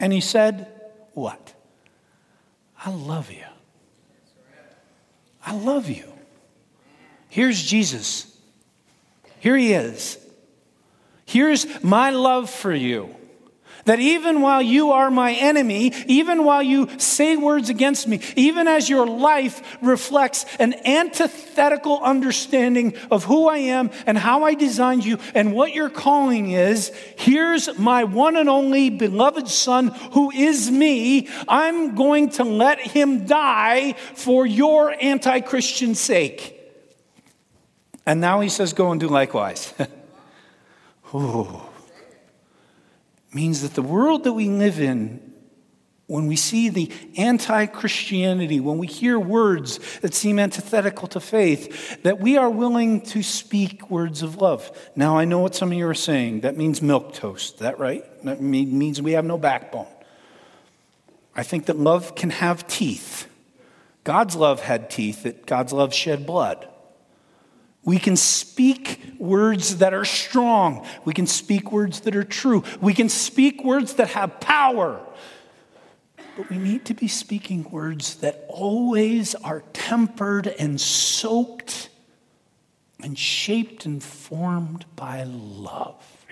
and 0.00 0.12
He 0.12 0.20
said, 0.20 0.66
What? 1.12 1.54
I 2.84 2.90
love 2.90 3.30
you. 3.30 3.44
I 5.44 5.54
love 5.54 5.88
you. 5.88 6.12
Here's 7.36 7.62
Jesus. 7.62 8.34
Here 9.40 9.58
he 9.58 9.74
is. 9.74 10.16
Here's 11.26 11.66
my 11.84 12.08
love 12.08 12.48
for 12.48 12.72
you. 12.72 13.14
That 13.84 14.00
even 14.00 14.40
while 14.40 14.62
you 14.62 14.92
are 14.92 15.10
my 15.10 15.34
enemy, 15.34 15.92
even 16.06 16.44
while 16.44 16.62
you 16.62 16.88
say 16.98 17.36
words 17.36 17.68
against 17.68 18.08
me, 18.08 18.22
even 18.36 18.66
as 18.66 18.88
your 18.88 19.06
life 19.06 19.76
reflects 19.82 20.46
an 20.58 20.76
antithetical 20.86 22.00
understanding 22.00 22.96
of 23.10 23.24
who 23.24 23.48
I 23.48 23.58
am 23.58 23.90
and 24.06 24.16
how 24.16 24.44
I 24.44 24.54
designed 24.54 25.04
you 25.04 25.18
and 25.34 25.52
what 25.52 25.74
your 25.74 25.90
calling 25.90 26.52
is, 26.52 26.90
here's 27.18 27.78
my 27.78 28.04
one 28.04 28.36
and 28.36 28.48
only 28.48 28.88
beloved 28.88 29.46
Son 29.46 29.88
who 30.12 30.30
is 30.30 30.70
me. 30.70 31.28
I'm 31.46 31.94
going 31.94 32.30
to 32.30 32.44
let 32.44 32.80
him 32.80 33.26
die 33.26 33.92
for 34.14 34.46
your 34.46 34.96
anti 34.98 35.40
Christian 35.40 35.94
sake. 35.94 36.54
And 38.06 38.20
now 38.20 38.40
he 38.40 38.48
says, 38.48 38.72
Go 38.72 38.92
and 38.92 39.00
do 39.00 39.08
likewise. 39.08 39.74
Ooh. 41.14 41.60
Means 43.32 43.62
that 43.62 43.74
the 43.74 43.82
world 43.82 44.24
that 44.24 44.32
we 44.32 44.48
live 44.48 44.80
in, 44.80 45.20
when 46.06 46.28
we 46.28 46.36
see 46.36 46.68
the 46.68 46.90
anti 47.16 47.66
Christianity, 47.66 48.60
when 48.60 48.78
we 48.78 48.86
hear 48.86 49.18
words 49.18 49.80
that 49.98 50.14
seem 50.14 50.38
antithetical 50.38 51.08
to 51.08 51.20
faith, 51.20 52.00
that 52.04 52.20
we 52.20 52.36
are 52.36 52.48
willing 52.48 53.00
to 53.06 53.22
speak 53.24 53.90
words 53.90 54.22
of 54.22 54.36
love. 54.36 54.70
Now, 54.94 55.18
I 55.18 55.24
know 55.24 55.40
what 55.40 55.56
some 55.56 55.72
of 55.72 55.78
you 55.78 55.88
are 55.88 55.94
saying. 55.94 56.40
That 56.40 56.56
means 56.56 56.80
milk 56.80 57.12
toast. 57.12 57.58
That 57.58 57.80
right? 57.80 58.04
That 58.24 58.40
means 58.40 59.02
we 59.02 59.12
have 59.12 59.24
no 59.24 59.36
backbone. 59.36 59.88
I 61.34 61.42
think 61.42 61.66
that 61.66 61.76
love 61.76 62.14
can 62.14 62.30
have 62.30 62.66
teeth. 62.68 63.26
God's 64.04 64.36
love 64.36 64.60
had 64.60 64.88
teeth, 64.88 65.24
that 65.24 65.44
God's 65.44 65.72
love 65.72 65.92
shed 65.92 66.24
blood. 66.24 66.68
We 67.86 68.00
can 68.00 68.16
speak 68.16 69.14
words 69.16 69.76
that 69.76 69.94
are 69.94 70.04
strong. 70.04 70.84
We 71.04 71.14
can 71.14 71.28
speak 71.28 71.70
words 71.70 72.00
that 72.00 72.16
are 72.16 72.24
true. 72.24 72.64
We 72.80 72.92
can 72.92 73.08
speak 73.08 73.64
words 73.64 73.94
that 73.94 74.08
have 74.08 74.40
power. 74.40 75.00
But 76.36 76.50
we 76.50 76.58
need 76.58 76.84
to 76.86 76.94
be 76.94 77.06
speaking 77.06 77.70
words 77.70 78.16
that 78.16 78.44
always 78.48 79.36
are 79.36 79.62
tempered 79.72 80.48
and 80.48 80.80
soaked 80.80 81.88
and 83.00 83.16
shaped 83.16 83.86
and 83.86 84.02
formed 84.02 84.84
by 84.96 85.22
love. 85.22 86.26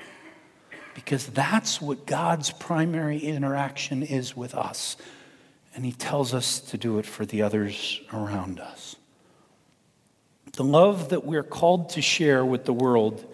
Because 0.97 1.29
that's 1.29 1.81
what 1.81 2.05
God's 2.05 2.51
primary 2.51 3.19
interaction 3.19 4.03
is 4.03 4.37
with 4.37 4.57
us. 4.57 4.97
And 5.77 5.85
He 5.85 5.93
tells 5.93 6.35
us 6.35 6.59
to 6.61 6.77
do 6.77 6.99
it 6.99 7.07
for 7.07 7.25
the 7.25 7.43
others 7.43 8.01
around 8.13 8.59
us. 8.59 8.97
The 10.55 10.65
love 10.65 11.09
that 11.09 11.25
we're 11.25 11.43
called 11.43 11.91
to 11.91 12.03
share 12.03 12.45
with 12.45 12.65
the 12.65 12.73
world 12.73 13.25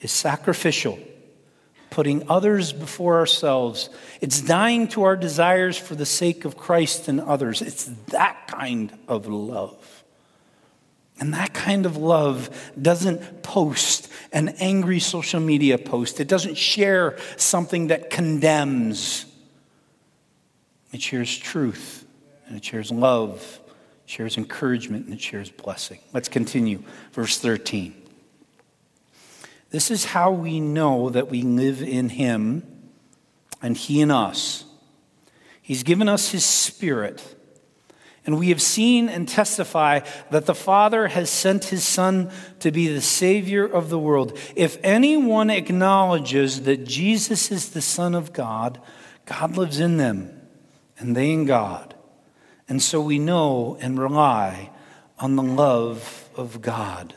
is 0.00 0.10
sacrificial, 0.10 0.98
putting 1.90 2.28
others 2.28 2.72
before 2.72 3.18
ourselves. 3.18 3.90
It's 4.22 4.40
dying 4.40 4.88
to 4.88 5.02
our 5.02 5.16
desires 5.16 5.76
for 5.76 5.94
the 5.94 6.06
sake 6.06 6.44
of 6.44 6.56
Christ 6.56 7.08
and 7.08 7.20
others. 7.20 7.60
It's 7.60 7.84
that 8.08 8.48
kind 8.48 8.96
of 9.08 9.26
love. 9.26 10.04
And 11.20 11.34
that 11.34 11.52
kind 11.52 11.86
of 11.86 11.96
love 11.96 12.72
doesn't 12.80 13.42
post 13.42 14.10
an 14.32 14.48
angry 14.58 15.00
social 15.00 15.40
media 15.40 15.78
post. 15.78 16.18
It 16.18 16.28
doesn't 16.28 16.56
share 16.56 17.16
something 17.36 17.88
that 17.88 18.10
condemns. 18.10 19.26
It 20.92 21.02
shares 21.02 21.36
truth 21.36 22.06
and 22.46 22.56
it 22.56 22.64
shares 22.64 22.90
love 22.90 23.60
shares 24.06 24.36
encouragement, 24.36 25.06
and 25.06 25.14
it 25.14 25.20
shares 25.20 25.50
blessing. 25.50 26.00
Let's 26.12 26.28
continue. 26.28 26.82
Verse 27.12 27.38
13. 27.38 27.94
This 29.70 29.90
is 29.90 30.04
how 30.04 30.30
we 30.30 30.60
know 30.60 31.10
that 31.10 31.28
we 31.28 31.42
live 31.42 31.82
in 31.82 32.10
Him 32.10 32.62
and 33.60 33.76
He 33.76 34.00
in 34.00 34.10
us. 34.10 34.64
He's 35.60 35.82
given 35.82 36.08
us 36.08 36.30
His 36.30 36.44
Spirit. 36.44 37.34
And 38.26 38.38
we 38.38 38.50
have 38.50 38.62
seen 38.62 39.08
and 39.08 39.28
testify 39.28 40.00
that 40.30 40.46
the 40.46 40.54
Father 40.54 41.08
has 41.08 41.28
sent 41.28 41.64
His 41.64 41.84
Son 41.84 42.30
to 42.60 42.70
be 42.70 42.88
the 42.88 43.00
Savior 43.00 43.66
of 43.66 43.90
the 43.90 43.98
world. 43.98 44.38
If 44.56 44.78
anyone 44.82 45.50
acknowledges 45.50 46.62
that 46.62 46.84
Jesus 46.84 47.50
is 47.50 47.70
the 47.70 47.82
Son 47.82 48.14
of 48.14 48.32
God, 48.32 48.80
God 49.26 49.56
lives 49.56 49.80
in 49.80 49.96
them, 49.96 50.40
and 50.98 51.16
they 51.16 51.32
in 51.32 51.44
God. 51.44 51.93
And 52.68 52.82
so 52.82 53.00
we 53.00 53.18
know 53.18 53.76
and 53.80 53.98
rely 53.98 54.70
on 55.18 55.36
the 55.36 55.42
love 55.42 56.28
of 56.36 56.62
God 56.62 57.14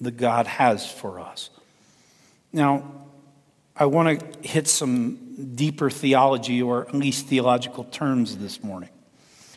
that 0.00 0.16
God 0.16 0.46
has 0.46 0.90
for 0.90 1.20
us. 1.20 1.50
Now, 2.52 2.90
I 3.76 3.86
want 3.86 4.20
to 4.20 4.48
hit 4.48 4.68
some 4.68 5.54
deeper 5.54 5.90
theology 5.90 6.62
or 6.62 6.86
at 6.86 6.94
least 6.94 7.26
theological 7.26 7.84
terms 7.84 8.38
this 8.38 8.62
morning. 8.62 8.90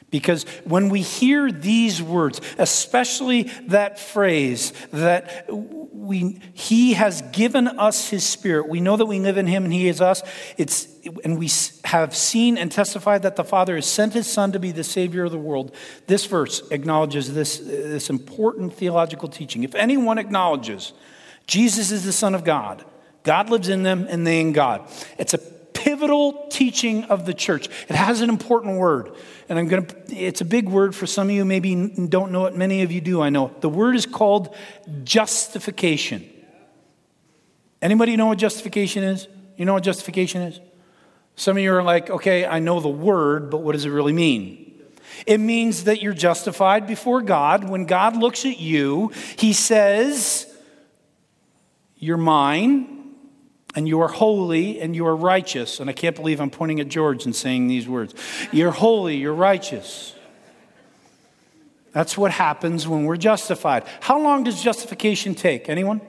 Because 0.10 0.46
when 0.64 0.88
we 0.88 1.02
hear 1.02 1.52
these 1.52 2.02
words, 2.02 2.40
especially 2.58 3.44
that 3.68 4.00
phrase 4.00 4.72
that 4.94 5.46
we, 5.52 6.40
he 6.54 6.94
has 6.94 7.22
given 7.34 7.68
us 7.68 8.10
his 8.10 8.26
spirit, 8.26 8.70
we 8.70 8.80
know 8.80 8.96
that 8.96 9.06
we 9.06 9.20
live 9.20 9.38
in 9.38 9.48
him 9.48 9.66
and 9.66 9.74
he 9.74 9.90
is 9.90 10.00
us. 10.00 10.24
It's, 10.58 10.88
and 11.26 11.38
we 11.38 11.50
have 11.84 12.16
seen 12.16 12.58
and 12.58 12.72
testified 12.72 13.24
that 13.24 13.36
the 13.36 13.44
Father 13.44 13.76
has 13.76 13.86
sent 13.86 14.14
his 14.14 14.28
Son 14.28 14.54
to 14.54 14.60
be 14.60 14.72
the 14.72 14.84
Savior 14.84 15.26
of 15.26 15.32
the 15.34 15.38
world. 15.38 15.76
This 16.08 16.26
verse 16.26 16.66
acknowledges 16.72 17.34
this, 17.34 17.60
uh, 17.60 17.66
this 17.66 18.10
important 18.10 18.74
theological 18.74 19.28
teaching. 19.28 19.66
If 19.66 19.76
anyone 19.76 20.18
acknowledges 20.18 20.94
Jesus 21.48 21.92
is 21.92 22.06
the 22.06 22.14
Son 22.14 22.34
of 22.34 22.46
God, 22.46 22.86
God 23.24 23.50
lives 23.50 23.68
in 23.68 23.84
them 23.84 24.08
and 24.10 24.26
they 24.26 24.40
in 24.40 24.54
God. 24.54 24.90
It's 25.18 25.34
a 25.34 25.57
pivotal 25.88 26.48
teaching 26.50 27.06
of 27.06 27.26
the 27.26 27.34
church. 27.34 27.70
It 27.88 27.96
has 27.96 28.20
an 28.20 28.30
important 28.30 28.78
word. 28.78 29.14
And 29.48 29.58
I'm 29.58 29.70
going 29.70 29.86
to, 29.86 30.14
it's 30.14 30.42
a 30.42 30.46
big 30.46 30.68
word 30.68 30.94
for 30.94 31.08
some 31.08 31.30
of 31.30 31.34
you, 31.34 31.46
maybe 31.46 31.76
don't 32.10 32.34
know 32.34 32.46
it. 32.48 32.58
Many 32.58 32.82
of 32.82 32.92
you 32.92 33.00
do, 33.00 33.22
I 33.22 33.30
know. 33.30 33.56
The 33.62 33.70
word 33.70 33.96
is 33.96 34.06
called 34.06 34.54
justification. 35.06 36.30
Anybody 37.82 38.18
know 38.18 38.26
what 38.26 38.38
justification 38.38 39.02
is? 39.02 39.30
You 39.56 39.64
know 39.64 39.76
what 39.76 39.84
justification 39.84 40.42
is? 40.42 40.60
Some 41.38 41.56
of 41.56 41.64
you 41.64 41.74
are 41.74 41.84
like, 41.84 42.10
okay, 42.10 42.46
I 42.46 42.60
know 42.60 42.82
the 42.82 42.90
word, 42.90 43.50
but 43.50 43.60
what 43.60 43.72
does 43.72 43.86
it 43.86 43.90
really 43.90 44.12
mean? 44.12 44.84
It 45.26 45.40
means 45.40 45.86
that 45.86 46.02
you're 46.02 46.12
justified 46.12 46.86
before 46.86 47.22
God. 47.22 47.70
When 47.70 47.86
God 47.86 48.18
looks 48.18 48.46
at 48.46 48.60
you, 48.60 49.14
he 49.38 49.54
says, 49.54 50.54
You're 51.96 52.18
mine 52.18 52.97
and 53.78 53.88
you 53.88 54.02
are 54.02 54.08
holy 54.08 54.82
and 54.82 54.96
you 54.96 55.06
are 55.06 55.16
righteous. 55.16 55.80
And 55.80 55.88
I 55.88 55.94
can't 55.94 56.16
believe 56.16 56.42
I'm 56.42 56.50
pointing 56.50 56.80
at 56.80 56.88
George 56.88 57.26
and 57.26 57.36
saying 57.36 57.68
these 57.68 57.88
words. 57.88 58.16
You're 58.52 58.72
holy, 58.72 59.18
you're 59.18 59.36
righteous. 59.36 60.16
That's 61.92 62.18
what 62.18 62.32
happens 62.32 62.88
when 62.88 63.04
we're 63.04 63.18
justified. 63.18 63.84
How 64.00 64.20
long 64.20 64.44
does 64.44 64.64
justification 64.64 65.36
take? 65.36 65.70
Anyone? 65.70 66.02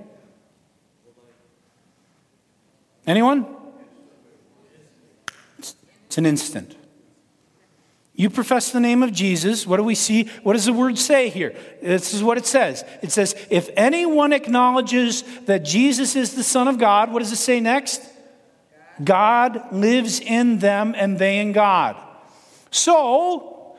Anyone? 3.06 3.46
It's 5.58 6.16
an 6.16 6.24
instant. 6.24 6.74
You 8.18 8.30
profess 8.30 8.72
the 8.72 8.80
name 8.80 9.04
of 9.04 9.12
Jesus. 9.12 9.64
What 9.64 9.76
do 9.76 9.84
we 9.84 9.94
see? 9.94 10.24
What 10.42 10.54
does 10.54 10.64
the 10.64 10.72
word 10.72 10.98
say 10.98 11.28
here? 11.28 11.54
This 11.80 12.12
is 12.12 12.20
what 12.20 12.36
it 12.36 12.46
says. 12.46 12.84
It 13.00 13.12
says, 13.12 13.36
if 13.48 13.70
anyone 13.76 14.32
acknowledges 14.32 15.22
that 15.46 15.64
Jesus 15.64 16.16
is 16.16 16.34
the 16.34 16.42
Son 16.42 16.66
of 16.66 16.78
God, 16.78 17.12
what 17.12 17.20
does 17.20 17.30
it 17.30 17.36
say 17.36 17.60
next? 17.60 18.02
God 19.02 19.72
lives 19.72 20.18
in 20.18 20.58
them 20.58 20.96
and 20.96 21.16
they 21.16 21.38
in 21.38 21.52
God. 21.52 21.96
So, 22.72 23.76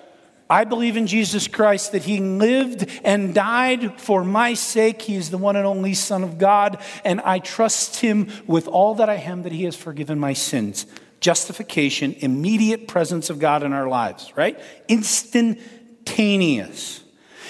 I 0.49 0.63
believe 0.63 0.95
in 0.95 1.05
Jesus 1.05 1.49
Christ 1.49 1.91
that 1.91 2.03
He 2.03 2.21
lived 2.21 2.89
and 3.03 3.35
died 3.35 3.99
for 3.99 4.23
my 4.23 4.53
sake. 4.53 5.01
He 5.01 5.15
is 5.15 5.31
the 5.31 5.37
one 5.37 5.57
and 5.57 5.67
only 5.67 5.93
Son 5.93 6.23
of 6.23 6.37
God, 6.37 6.81
and 7.03 7.19
I 7.19 7.39
trust 7.39 7.97
Him 7.97 8.29
with 8.47 8.69
all 8.69 8.95
that 8.95 9.09
I 9.09 9.15
am 9.15 9.43
that 9.43 9.51
He 9.51 9.65
has 9.65 9.75
forgiven 9.75 10.17
my 10.17 10.31
sins 10.31 10.85
justification, 11.19 12.15
immediate 12.19 12.87
presence 12.87 13.29
of 13.29 13.39
God 13.39 13.63
in 13.63 13.73
our 13.73 13.87
lives, 13.87 14.31
right? 14.35 14.59
Instantaneous. 14.87 17.03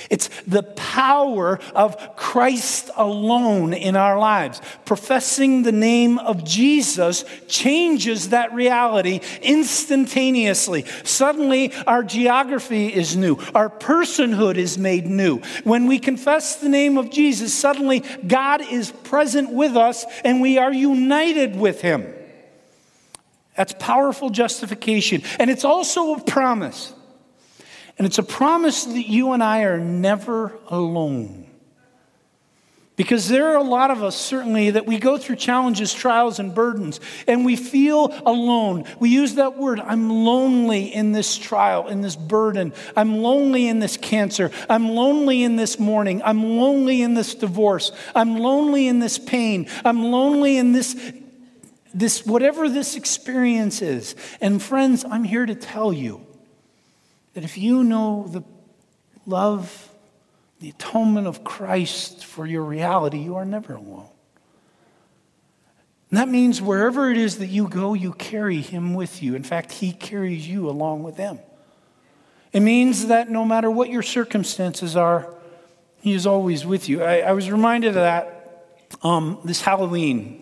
It's 0.09 0.29
the 0.47 0.63
power 0.63 1.59
of 1.75 2.15
Christ 2.15 2.89
alone 2.95 3.73
in 3.73 3.95
our 3.95 4.17
lives. 4.17 4.61
Professing 4.85 5.63
the 5.63 5.71
name 5.71 6.17
of 6.17 6.43
Jesus 6.43 7.25
changes 7.47 8.29
that 8.29 8.53
reality 8.53 9.19
instantaneously. 9.41 10.85
Suddenly, 11.03 11.73
our 11.85 12.03
geography 12.03 12.87
is 12.87 13.15
new, 13.15 13.37
our 13.53 13.69
personhood 13.69 14.55
is 14.55 14.77
made 14.77 15.05
new. 15.05 15.39
When 15.63 15.85
we 15.85 15.99
confess 15.99 16.55
the 16.55 16.69
name 16.69 16.97
of 16.97 17.11
Jesus, 17.11 17.53
suddenly 17.53 18.03
God 18.25 18.61
is 18.61 18.91
present 18.91 19.51
with 19.51 19.77
us 19.77 20.05
and 20.23 20.41
we 20.41 20.57
are 20.57 20.73
united 20.73 21.55
with 21.55 21.81
Him. 21.81 22.13
That's 23.59 23.75
powerful 23.77 24.29
justification. 24.29 25.21
And 25.37 25.49
it's 25.49 25.65
also 25.65 26.15
a 26.15 26.23
promise. 26.23 26.93
And 27.97 28.07
it's 28.07 28.17
a 28.17 28.23
promise 28.23 28.85
that 28.85 29.09
you 29.09 29.33
and 29.33 29.43
I 29.43 29.63
are 29.63 29.77
never 29.77 30.53
alone. 30.67 31.45
Because 32.95 33.27
there 33.27 33.49
are 33.49 33.57
a 33.57 33.63
lot 33.63 33.91
of 33.91 34.01
us, 34.01 34.15
certainly, 34.15 34.71
that 34.71 34.85
we 34.85 34.97
go 34.97 35.17
through 35.17 35.35
challenges, 35.35 35.93
trials, 35.93 36.39
and 36.39 36.55
burdens, 36.55 37.01
and 37.27 37.43
we 37.43 37.57
feel 37.57 38.13
alone. 38.25 38.85
We 38.97 39.09
use 39.09 39.35
that 39.35 39.57
word 39.57 39.81
I'm 39.81 40.09
lonely 40.09 40.93
in 40.93 41.11
this 41.11 41.37
trial, 41.37 41.89
in 41.89 41.99
this 41.99 42.15
burden. 42.15 42.71
I'm 42.95 43.17
lonely 43.17 43.67
in 43.67 43.79
this 43.79 43.97
cancer. 43.97 44.51
I'm 44.69 44.89
lonely 44.89 45.43
in 45.43 45.57
this 45.57 45.79
mourning. 45.79 46.21
I'm 46.23 46.43
lonely 46.43 47.01
in 47.01 47.13
this 47.13 47.35
divorce. 47.35 47.91
I'm 48.15 48.37
lonely 48.37 48.87
in 48.87 48.99
this 48.99 49.19
pain. 49.19 49.67
I'm 49.83 50.03
lonely 50.03 50.57
in 50.57 50.71
this 50.71 50.95
this 51.93 52.25
whatever 52.25 52.69
this 52.69 52.95
experience 52.95 53.81
is. 53.81 54.15
And 54.41 54.61
friends, 54.61 55.05
I'm 55.05 55.23
here 55.23 55.45
to 55.45 55.55
tell 55.55 55.91
you 55.91 56.25
that 57.33 57.43
if 57.43 57.57
you 57.57 57.83
know 57.83 58.27
the 58.27 58.43
love, 59.25 59.89
the 60.59 60.69
atonement 60.69 61.27
of 61.27 61.43
Christ 61.43 62.25
for 62.25 62.45
your 62.45 62.63
reality, 62.63 63.19
you 63.19 63.35
are 63.35 63.45
never 63.45 63.75
alone. 63.75 64.07
And 66.09 66.17
that 66.17 66.27
means 66.27 66.61
wherever 66.61 67.11
it 67.11 67.17
is 67.17 67.37
that 67.37 67.47
you 67.47 67.67
go, 67.67 67.93
you 67.93 68.13
carry 68.13 68.61
him 68.61 68.93
with 68.95 69.21
you. 69.21 69.35
In 69.35 69.43
fact, 69.43 69.71
he 69.71 69.91
carries 69.91 70.47
you 70.47 70.67
along 70.67 71.03
with 71.03 71.17
him. 71.17 71.39
It 72.51 72.61
means 72.61 73.07
that 73.07 73.29
no 73.29 73.45
matter 73.45 73.69
what 73.69 73.89
your 73.89 74.01
circumstances 74.01 74.95
are, 74.95 75.35
he 76.01 76.13
is 76.13 76.25
always 76.25 76.65
with 76.65 76.89
you. 76.89 77.03
I, 77.03 77.19
I 77.19 77.31
was 77.33 77.51
reminded 77.51 77.89
of 77.89 77.95
that 77.95 78.39
um, 79.03 79.39
this 79.43 79.61
Halloween. 79.61 80.38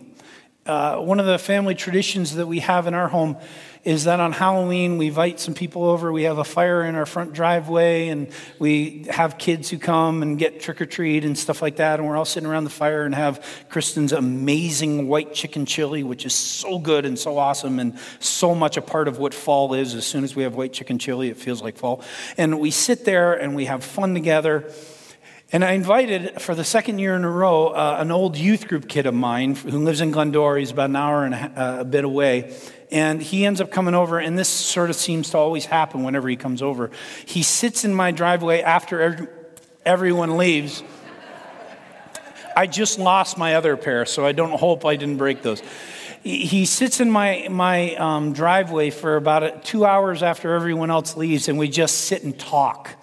Uh, 0.67 0.97
one 0.97 1.21
of 1.21 1.25
the 1.25 1.39
family 1.39 1.75
traditions 1.75 2.35
that 2.35 2.45
we 2.45 2.59
have 2.59 2.87
in 2.87 2.93
our 2.93 3.07
home 3.07 3.37
is 3.85 4.03
that 4.03 4.19
on 4.19 4.33
Halloween 4.33 4.97
we 4.97 5.07
invite 5.07 5.39
some 5.39 5.53
people 5.53 5.85
over. 5.85 6.11
We 6.11 6.23
have 6.23 6.39
a 6.39 6.43
fire 6.43 6.83
in 6.83 6.95
our 6.95 7.05
front 7.05 7.31
driveway, 7.31 8.09
and 8.09 8.27
we 8.59 9.05
have 9.09 9.37
kids 9.37 9.69
who 9.69 9.77
come 9.77 10.21
and 10.21 10.37
get 10.37 10.59
trick 10.59 10.81
or 10.81 10.85
treat 10.85 11.23
and 11.23 11.37
stuff 11.37 11.61
like 11.61 11.77
that. 11.77 11.99
And 11.99 12.07
we're 12.09 12.17
all 12.17 12.25
sitting 12.25 12.49
around 12.49 12.65
the 12.65 12.69
fire 12.69 13.05
and 13.05 13.15
have 13.15 13.41
Kristen's 13.69 14.11
amazing 14.11 15.07
white 15.07 15.33
chicken 15.33 15.65
chili, 15.65 16.03
which 16.03 16.25
is 16.25 16.35
so 16.35 16.79
good 16.79 17.05
and 17.05 17.17
so 17.17 17.37
awesome 17.37 17.79
and 17.79 17.97
so 18.19 18.53
much 18.53 18.75
a 18.75 18.81
part 18.81 19.07
of 19.07 19.19
what 19.19 19.33
fall 19.33 19.73
is. 19.73 19.95
As 19.95 20.05
soon 20.05 20.25
as 20.25 20.35
we 20.35 20.43
have 20.43 20.55
white 20.55 20.73
chicken 20.73 20.99
chili, 20.99 21.29
it 21.29 21.37
feels 21.37 21.61
like 21.61 21.77
fall. 21.77 22.03
And 22.35 22.59
we 22.59 22.71
sit 22.71 23.05
there 23.05 23.35
and 23.35 23.55
we 23.55 23.65
have 23.65 23.85
fun 23.85 24.13
together. 24.13 24.69
And 25.49 25.63
I 25.63 25.71
invited, 25.71 26.41
for 26.41 26.55
the 26.55 26.65
second 26.65 26.99
year 26.99 27.15
in 27.15 27.23
a 27.23 27.31
row, 27.31 27.67
uh, 27.67 27.97
an 27.99 28.11
old 28.11 28.35
youth 28.35 28.67
group 28.67 28.89
kid 28.89 29.05
of 29.05 29.13
mine 29.13 29.55
who 29.55 29.79
lives 29.79 30.01
in 30.01 30.11
Glendora. 30.11 30.59
He's 30.59 30.71
about 30.71 30.89
an 30.89 30.97
hour 30.97 31.23
and 31.23 31.33
a, 31.33 31.37
uh, 31.37 31.81
a, 31.81 31.85
bit 31.85 32.03
away. 32.03 32.53
And 32.91 33.21
he 33.21 33.45
ends 33.45 33.61
up 33.61 33.71
coming 33.71 33.95
over, 33.95 34.19
and 34.19 34.37
this 34.37 34.49
sort 34.49 34.89
of 34.89 34.97
seems 34.97 35.29
to 35.29 35.37
always 35.37 35.65
happen 35.65 36.03
whenever 36.03 36.27
he 36.27 36.35
comes 36.35 36.61
over. 36.61 36.91
He 37.25 37.43
sits 37.43 37.85
in 37.85 37.93
my 37.93 38.11
driveway 38.11 38.61
after 38.61 38.99
every, 38.99 39.27
everyone 39.85 40.35
leaves. 40.35 40.83
I 42.53 42.67
just 42.67 42.99
lost 42.99 43.37
my 43.37 43.55
other 43.55 43.77
pair, 43.77 44.05
so 44.05 44.25
I 44.25 44.33
don't 44.33 44.51
hope 44.51 44.83
I 44.85 44.97
didn't 44.97 45.17
break 45.17 45.43
those. 45.43 45.61
He 46.23 46.65
sits 46.65 46.99
in 46.99 47.09
my, 47.09 47.47
my 47.49 47.95
um, 47.95 48.33
driveway 48.33 48.89
for 48.89 49.15
about 49.15 49.63
two 49.63 49.85
hours 49.85 50.23
after 50.23 50.53
everyone 50.55 50.91
else 50.91 51.15
leaves, 51.15 51.47
and 51.47 51.57
we 51.57 51.69
just 51.69 51.99
sit 51.99 52.23
and 52.23 52.37
talk. 52.37 52.96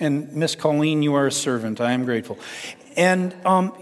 And 0.00 0.32
Miss 0.34 0.54
Colleen, 0.54 1.02
you 1.02 1.14
are 1.14 1.26
a 1.26 1.32
servant. 1.32 1.80
I 1.80 1.92
am 1.92 2.04
grateful. 2.04 2.38
And 2.96 3.34
um, 3.44 3.72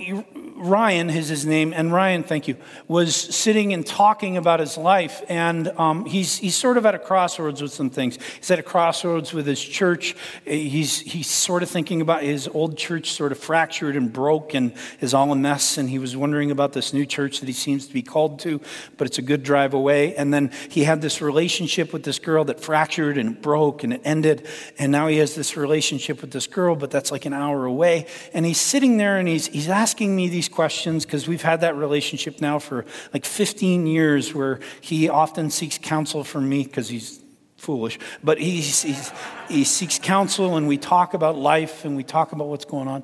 Ryan 0.62 1.10
is 1.10 1.28
his 1.28 1.44
name, 1.44 1.72
and 1.74 1.92
Ryan, 1.92 2.22
thank 2.22 2.46
you, 2.46 2.56
was 2.86 3.16
sitting 3.16 3.72
and 3.72 3.84
talking 3.84 4.36
about 4.36 4.60
his 4.60 4.78
life, 4.78 5.20
and 5.28 5.68
um, 5.76 6.04
he's, 6.04 6.38
he's 6.38 6.54
sort 6.54 6.76
of 6.76 6.86
at 6.86 6.94
a 6.94 7.00
crossroads 7.00 7.60
with 7.60 7.72
some 7.72 7.90
things. 7.90 8.16
He's 8.36 8.50
at 8.52 8.60
a 8.60 8.62
crossroads 8.62 9.32
with 9.32 9.44
his 9.44 9.60
church. 9.60 10.14
He's, 10.44 11.00
he's 11.00 11.28
sort 11.28 11.64
of 11.64 11.68
thinking 11.68 12.00
about 12.00 12.22
his 12.22 12.46
old 12.46 12.78
church 12.78 13.10
sort 13.10 13.32
of 13.32 13.38
fractured 13.38 13.96
and 13.96 14.12
broke 14.12 14.54
and 14.54 14.72
is 15.00 15.14
all 15.14 15.32
a 15.32 15.36
mess, 15.36 15.78
and 15.78 15.90
he 15.90 15.98
was 15.98 16.16
wondering 16.16 16.52
about 16.52 16.72
this 16.74 16.92
new 16.92 17.04
church 17.04 17.40
that 17.40 17.46
he 17.46 17.52
seems 17.52 17.88
to 17.88 17.92
be 17.92 18.02
called 18.02 18.38
to, 18.40 18.60
but 18.96 19.08
it's 19.08 19.18
a 19.18 19.22
good 19.22 19.42
drive 19.42 19.74
away. 19.74 20.14
And 20.14 20.32
then 20.32 20.52
he 20.70 20.84
had 20.84 21.02
this 21.02 21.20
relationship 21.20 21.92
with 21.92 22.04
this 22.04 22.20
girl 22.20 22.44
that 22.44 22.60
fractured 22.60 23.18
and 23.18 23.40
broke 23.40 23.82
and 23.82 23.94
it 23.94 24.00
ended, 24.04 24.46
and 24.78 24.92
now 24.92 25.08
he 25.08 25.16
has 25.16 25.34
this 25.34 25.56
relationship 25.56 26.20
with 26.20 26.30
this 26.30 26.46
girl, 26.46 26.76
but 26.76 26.92
that's 26.92 27.10
like 27.10 27.26
an 27.26 27.32
hour 27.32 27.64
away. 27.64 28.06
And 28.32 28.46
he's 28.46 28.60
sitting 28.60 28.96
there 28.96 29.16
and 29.16 29.26
he's, 29.26 29.48
he's 29.48 29.68
asking 29.68 30.14
me 30.14 30.28
these 30.28 30.51
questions 30.52 31.04
because 31.04 31.26
we've 31.26 31.42
had 31.42 31.62
that 31.62 31.76
relationship 31.76 32.40
now 32.40 32.58
for 32.58 32.84
like 33.12 33.24
15 33.24 33.86
years 33.86 34.34
where 34.34 34.60
he 34.80 35.08
often 35.08 35.50
seeks 35.50 35.78
counsel 35.78 36.24
from 36.24 36.48
me 36.48 36.64
because 36.64 36.88
he's 36.88 37.20
foolish, 37.56 37.98
but 38.22 38.38
he's, 38.38 38.82
he's, 38.82 39.12
he 39.48 39.64
seeks 39.64 39.98
counsel 39.98 40.56
and 40.56 40.66
we 40.66 40.76
talk 40.76 41.14
about 41.14 41.36
life 41.36 41.84
and 41.84 41.96
we 41.96 42.02
talk 42.02 42.32
about 42.32 42.48
what's 42.48 42.64
going 42.64 42.88
on. 42.88 43.02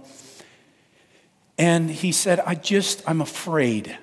And 1.57 1.91
he 1.91 2.13
said, 2.13 2.41
I 2.41 2.55
just, 2.55 3.03
I'm 3.09 3.21
afraid. 3.21 3.97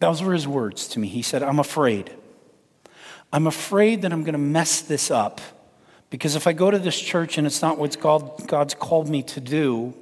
Those 0.00 0.22
were 0.22 0.32
his 0.32 0.46
words 0.46 0.88
to 0.88 0.98
me. 0.98 1.08
He 1.08 1.22
said, 1.22 1.42
I'm 1.42 1.58
afraid. 1.58 2.10
I'm 3.32 3.46
afraid 3.46 4.02
that 4.02 4.12
I'm 4.12 4.22
going 4.22 4.34
to 4.34 4.38
mess 4.38 4.80
this 4.80 5.10
up 5.10 5.40
because 6.10 6.36
if 6.36 6.46
I 6.46 6.52
go 6.52 6.70
to 6.70 6.78
this 6.78 6.98
church 6.98 7.38
and 7.38 7.46
it's 7.46 7.62
not 7.62 7.78
what 7.78 8.00
God's 8.00 8.74
called 8.74 9.08
me 9.08 9.22
to 9.24 9.40
do, 9.40 9.94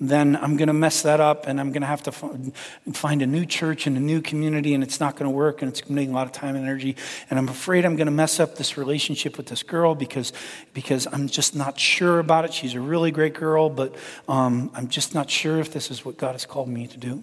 then 0.00 0.36
I'm 0.36 0.56
going 0.56 0.66
to 0.66 0.74
mess 0.74 1.02
that 1.02 1.20
up 1.20 1.46
and 1.46 1.60
I'm 1.60 1.70
going 1.70 1.82
to 1.82 1.86
have 1.86 2.02
to 2.04 2.12
find 2.12 3.22
a 3.22 3.26
new 3.26 3.46
church 3.46 3.86
and 3.86 3.96
a 3.96 4.00
new 4.00 4.20
community 4.20 4.74
and 4.74 4.82
it's 4.82 4.98
not 4.98 5.16
going 5.16 5.30
to 5.30 5.34
work 5.34 5.62
and 5.62 5.70
it's 5.70 5.80
going 5.80 5.94
to 5.94 6.04
a 6.04 6.12
lot 6.12 6.26
of 6.26 6.32
time 6.32 6.56
and 6.56 6.64
energy. 6.64 6.96
And 7.30 7.38
I'm 7.38 7.48
afraid 7.48 7.84
I'm 7.84 7.94
going 7.94 8.06
to 8.06 8.12
mess 8.12 8.40
up 8.40 8.56
this 8.56 8.76
relationship 8.76 9.36
with 9.36 9.46
this 9.46 9.62
girl 9.62 9.94
because, 9.94 10.32
because 10.72 11.06
I'm 11.12 11.28
just 11.28 11.54
not 11.54 11.78
sure 11.78 12.18
about 12.18 12.44
it. 12.44 12.52
She's 12.52 12.74
a 12.74 12.80
really 12.80 13.12
great 13.12 13.34
girl, 13.34 13.70
but 13.70 13.94
um, 14.28 14.70
I'm 14.74 14.88
just 14.88 15.14
not 15.14 15.30
sure 15.30 15.60
if 15.60 15.72
this 15.72 15.90
is 15.90 16.04
what 16.04 16.16
God 16.16 16.32
has 16.32 16.44
called 16.44 16.68
me 16.68 16.88
to 16.88 16.98
do. 16.98 17.22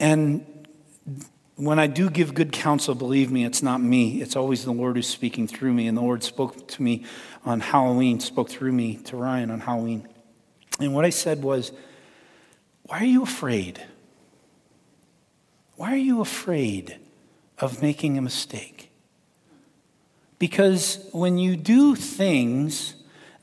And 0.00 0.46
when 1.56 1.78
I 1.78 1.86
do 1.86 2.08
give 2.08 2.32
good 2.32 2.52
counsel, 2.52 2.94
believe 2.94 3.30
me, 3.30 3.44
it's 3.44 3.62
not 3.62 3.82
me. 3.82 4.22
It's 4.22 4.34
always 4.34 4.64
the 4.64 4.72
Lord 4.72 4.96
who's 4.96 5.08
speaking 5.08 5.46
through 5.46 5.74
me. 5.74 5.86
And 5.88 5.96
the 5.96 6.02
Lord 6.02 6.24
spoke 6.24 6.66
to 6.68 6.82
me 6.82 7.04
on 7.44 7.60
Halloween, 7.60 8.18
spoke 8.18 8.48
through 8.48 8.72
me 8.72 8.96
to 9.04 9.16
Ryan 9.16 9.50
on 9.50 9.60
Halloween. 9.60 10.08
And 10.80 10.94
what 10.94 11.04
I 11.04 11.10
said 11.10 11.42
was, 11.42 11.72
Why 12.84 13.00
are 13.00 13.04
you 13.04 13.22
afraid? 13.22 13.82
Why 15.76 15.92
are 15.92 15.96
you 15.96 16.20
afraid 16.20 16.98
of 17.58 17.82
making 17.82 18.18
a 18.18 18.22
mistake? 18.22 18.90
Because 20.38 21.08
when 21.12 21.38
you 21.38 21.56
do 21.56 21.94
things 21.94 22.94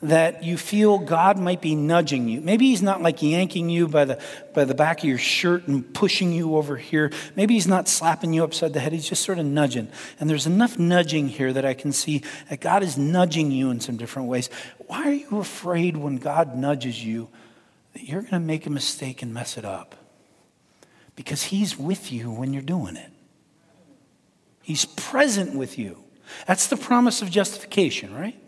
that 0.01 0.45
you 0.45 0.57
feel 0.57 0.97
God 0.97 1.37
might 1.37 1.59
be 1.59 1.75
nudging 1.75 2.29
you. 2.29 2.39
Maybe 2.39 2.67
He's 2.67 2.81
not 2.81 3.01
like 3.01 3.21
yanking 3.21 3.69
you 3.69 3.87
by 3.87 4.05
the, 4.05 4.21
by 4.53 4.63
the 4.63 4.73
back 4.73 4.99
of 4.99 5.03
your 5.05 5.17
shirt 5.17 5.67
and 5.67 5.93
pushing 5.93 6.31
you 6.31 6.55
over 6.55 6.77
here. 6.77 7.11
Maybe 7.35 7.55
He's 7.55 7.67
not 7.67 7.89
slapping 7.89 8.31
you 8.31 8.45
upside 8.45 8.71
the 8.71 8.79
head. 8.79 8.93
He's 8.93 9.09
just 9.09 9.23
sort 9.23 9.39
of 9.39 9.45
nudging. 9.45 9.89
And 10.19 10.29
there's 10.29 10.47
enough 10.47 10.79
nudging 10.79 11.27
here 11.27 11.51
that 11.51 11.65
I 11.65 11.73
can 11.73 11.91
see 11.91 12.23
that 12.49 12.61
God 12.61 12.81
is 12.81 12.97
nudging 12.97 13.51
you 13.51 13.71
in 13.71 13.81
some 13.81 13.97
different 13.97 14.29
ways. 14.29 14.49
Why 14.87 15.03
are 15.03 15.13
you 15.13 15.39
afraid 15.39 15.97
when 15.97 16.15
God 16.15 16.55
nudges 16.55 17.03
you 17.03 17.27
that 17.93 18.03
you're 18.03 18.21
going 18.21 18.31
to 18.31 18.39
make 18.39 18.65
a 18.65 18.69
mistake 18.69 19.21
and 19.21 19.33
mess 19.33 19.57
it 19.57 19.65
up? 19.65 19.95
Because 21.17 21.43
He's 21.43 21.77
with 21.77 22.13
you 22.13 22.31
when 22.31 22.53
you're 22.53 22.61
doing 22.61 22.95
it, 22.95 23.11
He's 24.61 24.85
present 24.85 25.55
with 25.55 25.77
you. 25.77 25.97
That's 26.47 26.67
the 26.67 26.77
promise 26.77 27.21
of 27.21 27.29
justification, 27.29 28.15
right? 28.15 28.39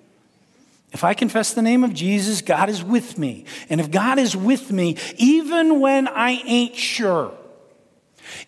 If 0.92 1.04
I 1.04 1.14
confess 1.14 1.54
the 1.54 1.62
name 1.62 1.84
of 1.84 1.94
Jesus, 1.94 2.42
God 2.42 2.70
is 2.70 2.84
with 2.84 3.18
me. 3.18 3.46
And 3.70 3.80
if 3.80 3.92
God 3.92 4.20
is 4.20 4.36
with 4.36 4.72
me, 4.72 4.98
even 5.18 5.80
when 5.80 6.08
I 6.08 6.32
ain't 6.46 6.76
sure, 6.76 7.34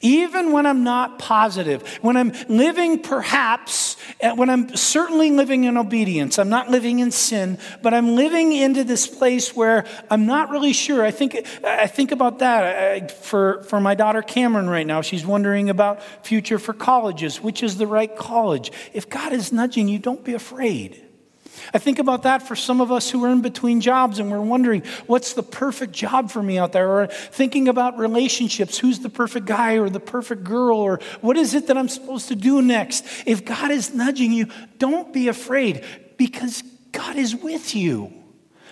even 0.01 0.51
when 0.51 0.65
I'm 0.65 0.84
not 0.84 1.19
positive, 1.19 1.88
when 2.01 2.17
I'm 2.17 2.34
living 2.47 2.99
perhaps, 2.99 3.97
uh, 4.21 4.36
when 4.36 4.49
I'm 4.49 4.75
certainly 4.75 5.32
living 5.32 5.63
in 5.63 5.77
obedience, 5.77 6.39
I'm 6.39 6.49
not 6.49 6.69
living 6.69 6.99
in 6.99 7.12
sin, 7.12 7.58
but 7.82 7.93
I'm 7.93 8.15
living 8.15 8.51
into 8.53 8.84
this 8.84 9.08
place 9.08 9.56
where 9.56 9.86
I'm 10.10 10.25
not 10.25 10.49
really 10.49 10.73
sure. 10.73 11.03
I 11.03 11.12
think, 11.12 11.45
I 11.63 11.88
think 11.88 12.12
about 12.12 12.39
that 12.39 13.12
for, 13.12 13.63
for 13.63 13.79
my 13.79 13.95
daughter 13.95 14.21
Cameron 14.21 14.69
right 14.69 14.88
now. 14.88 15.01
She's 15.01 15.25
wondering 15.25 15.69
about 15.69 16.01
future 16.25 16.60
for 16.60 16.73
colleges, 16.73 17.41
which 17.41 17.63
is 17.63 17.77
the 17.77 17.88
right 17.88 18.13
college. 18.15 18.71
If 18.93 19.10
God 19.10 19.34
is 19.34 19.51
nudging 19.51 19.88
you, 19.88 19.99
don't 19.99 20.23
be 20.23 20.34
afraid. 20.34 21.02
I 21.73 21.79
think 21.79 21.99
about 21.99 22.23
that 22.23 22.47
for 22.47 22.55
some 22.55 22.81
of 22.81 22.91
us 22.91 23.09
who 23.09 23.23
are 23.25 23.29
in 23.29 23.41
between 23.41 23.81
jobs 23.81 24.19
and 24.19 24.31
we're 24.31 24.41
wondering, 24.41 24.83
what's 25.07 25.33
the 25.33 25.43
perfect 25.43 25.93
job 25.93 26.31
for 26.31 26.41
me 26.41 26.57
out 26.57 26.71
there? 26.71 26.89
Or 26.89 27.07
thinking 27.07 27.67
about 27.67 27.97
relationships, 27.97 28.77
who's 28.77 28.99
the 28.99 29.09
perfect 29.09 29.45
guy 29.45 29.77
or 29.77 29.89
the 29.89 29.99
perfect 29.99 30.43
girl? 30.43 30.77
Or 30.77 30.99
what 31.21 31.37
is 31.37 31.53
it 31.53 31.67
that 31.67 31.77
I'm 31.77 31.89
supposed 31.89 32.29
to 32.29 32.35
do 32.35 32.61
next? 32.61 33.05
If 33.25 33.45
God 33.45 33.71
is 33.71 33.93
nudging 33.93 34.31
you, 34.31 34.47
don't 34.77 35.13
be 35.13 35.27
afraid 35.27 35.83
because 36.17 36.63
God 36.91 37.15
is 37.15 37.35
with 37.35 37.75
you. 37.75 38.22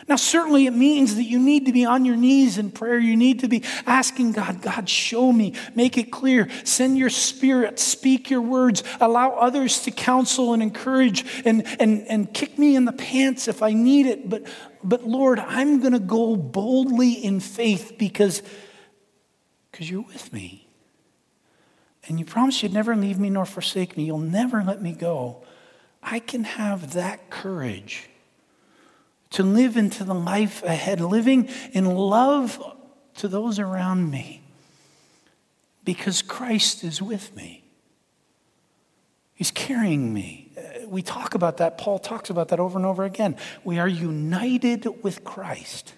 Now, 0.08 0.16
certainly 0.16 0.66
it 0.66 0.74
means 0.74 1.16
that 1.16 1.24
you 1.24 1.40
need 1.40 1.66
to 1.68 1.72
be 1.72 1.86
on 1.86 2.06
your 2.06 2.16
knees 2.16 2.58
in 2.58 2.72
prayer. 2.72 2.98
You 2.98 3.16
need 3.16 3.42
to 3.42 3.48
be 3.48 3.64
asking 3.86 4.34
God, 4.34 4.62
God, 4.62 4.90
show 4.90 5.32
me, 5.32 5.54
make 5.76 5.98
it 5.98 6.12
clear, 6.12 6.50
send 6.64 6.98
your 6.98 7.10
spirit, 7.10 7.80
speak 7.80 8.30
your 8.30 8.42
words, 8.42 8.84
allow 9.00 9.32
others 9.32 9.82
to 9.84 9.92
counsel 9.92 10.54
and 10.54 10.64
encourage 10.64 11.26
and, 11.46 11.66
and, 11.80 12.06
and 12.08 12.34
kick 12.34 12.58
me 12.58 12.76
in 12.76 12.86
the 12.86 12.92
pants 12.92 13.48
if 13.48 13.62
I 13.62 13.74
need 13.74 14.08
it. 14.08 14.30
But, 14.30 14.48
but 14.84 15.04
Lord, 15.04 15.40
I'm 15.40 15.80
going 15.80 15.94
to 15.94 16.00
go 16.00 16.36
boldly 16.36 17.14
in 17.14 17.40
faith 17.40 17.96
because, 17.98 18.42
because 19.72 19.90
you're 19.90 20.02
with 20.02 20.34
me. 20.34 20.68
And 22.08 22.20
you 22.20 22.26
promise 22.26 22.64
you'd 22.64 22.74
never 22.74 22.96
leave 22.96 23.20
me 23.20 23.30
nor 23.30 23.46
forsake 23.46 23.96
me. 23.96 24.06
You'll 24.06 24.18
never 24.18 24.64
let 24.64 24.82
me 24.82 24.94
go. 24.94 25.44
I 26.02 26.20
can 26.20 26.44
have 26.44 26.94
that 26.94 27.30
courage 27.30 28.10
to 29.32 29.44
live 29.44 29.78
into 29.78 30.04
the 30.04 30.14
life 30.14 30.64
ahead, 30.64 31.02
living 31.02 31.50
in 31.74 31.86
love 31.86 32.62
to 33.16 33.28
those 33.28 33.60
around 33.60 34.10
me 34.10 34.42
because 35.84 36.22
Christ 36.22 36.84
is 36.84 37.02
with 37.02 37.36
me. 37.36 37.64
He's 39.34 39.52
carrying 39.52 40.14
me. 40.14 40.52
We 40.86 41.02
talk 41.02 41.34
about 41.34 41.58
that. 41.58 41.78
Paul 41.78 41.98
talks 41.98 42.30
about 42.30 42.50
that 42.50 42.60
over 42.60 42.78
and 42.78 42.86
over 42.86 43.04
again. 43.04 43.38
We 43.64 43.80
are 43.80 43.88
united 43.88 45.04
with 45.04 45.24
Christ. 45.24 45.96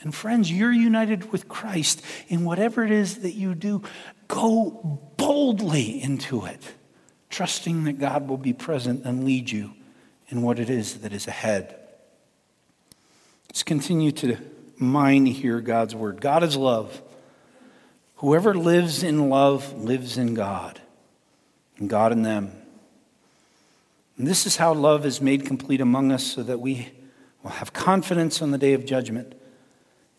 And 0.00 0.14
friends, 0.14 0.52
you're 0.52 0.72
united 0.72 1.32
with 1.32 1.48
Christ 1.48 2.02
in 2.28 2.44
whatever 2.44 2.84
it 2.84 2.90
is 2.90 3.22
that 3.22 3.32
you 3.32 3.54
do. 3.54 3.82
Go 4.28 5.00
boldly 5.16 6.00
into 6.02 6.46
it, 6.46 6.74
trusting 7.28 7.84
that 7.84 7.98
God 7.98 8.28
will 8.28 8.38
be 8.38 8.52
present 8.52 9.04
and 9.04 9.24
lead 9.24 9.50
you 9.50 9.72
in 10.28 10.42
what 10.42 10.58
it 10.58 10.70
is 10.70 11.00
that 11.00 11.12
is 11.12 11.26
ahead. 11.26 11.79
Let's 13.50 13.64
continue 13.64 14.12
to 14.12 14.36
mine 14.78 15.26
here 15.26 15.60
God's 15.60 15.92
word. 15.92 16.20
God 16.20 16.44
is 16.44 16.56
love. 16.56 17.02
Whoever 18.18 18.54
lives 18.54 19.02
in 19.02 19.28
love 19.28 19.72
lives 19.72 20.16
in 20.16 20.34
God, 20.34 20.80
and 21.76 21.90
God 21.90 22.12
in 22.12 22.22
them. 22.22 22.52
And 24.16 24.24
this 24.24 24.46
is 24.46 24.58
how 24.58 24.72
love 24.72 25.04
is 25.04 25.20
made 25.20 25.46
complete 25.46 25.80
among 25.80 26.12
us 26.12 26.22
so 26.22 26.44
that 26.44 26.60
we 26.60 26.92
will 27.42 27.50
have 27.50 27.72
confidence 27.72 28.40
on 28.40 28.52
the 28.52 28.58
day 28.58 28.72
of 28.72 28.86
judgment. 28.86 29.34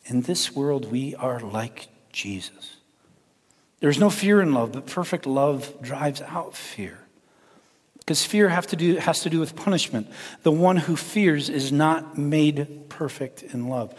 In 0.07 0.23
this 0.23 0.53
world, 0.53 0.91
we 0.91 1.15
are 1.15 1.39
like 1.39 1.87
Jesus. 2.11 2.75
There's 3.79 3.97
no 3.97 4.09
fear 4.09 4.41
in 4.41 4.53
love, 4.53 4.73
but 4.73 4.87
perfect 4.87 5.25
love 5.25 5.81
drives 5.81 6.21
out 6.21 6.53
fear. 6.53 6.99
Because 8.01 8.25
fear 8.25 8.49
to 8.49 8.75
do, 8.75 8.95
has 8.97 9.21
to 9.21 9.29
do 9.29 9.39
with 9.39 9.55
punishment. 9.55 10.07
The 10.43 10.51
one 10.51 10.77
who 10.77 10.95
fears 10.95 11.49
is 11.49 11.71
not 11.71 12.17
made 12.17 12.89
perfect 12.89 13.43
in 13.43 13.69
love. 13.69 13.93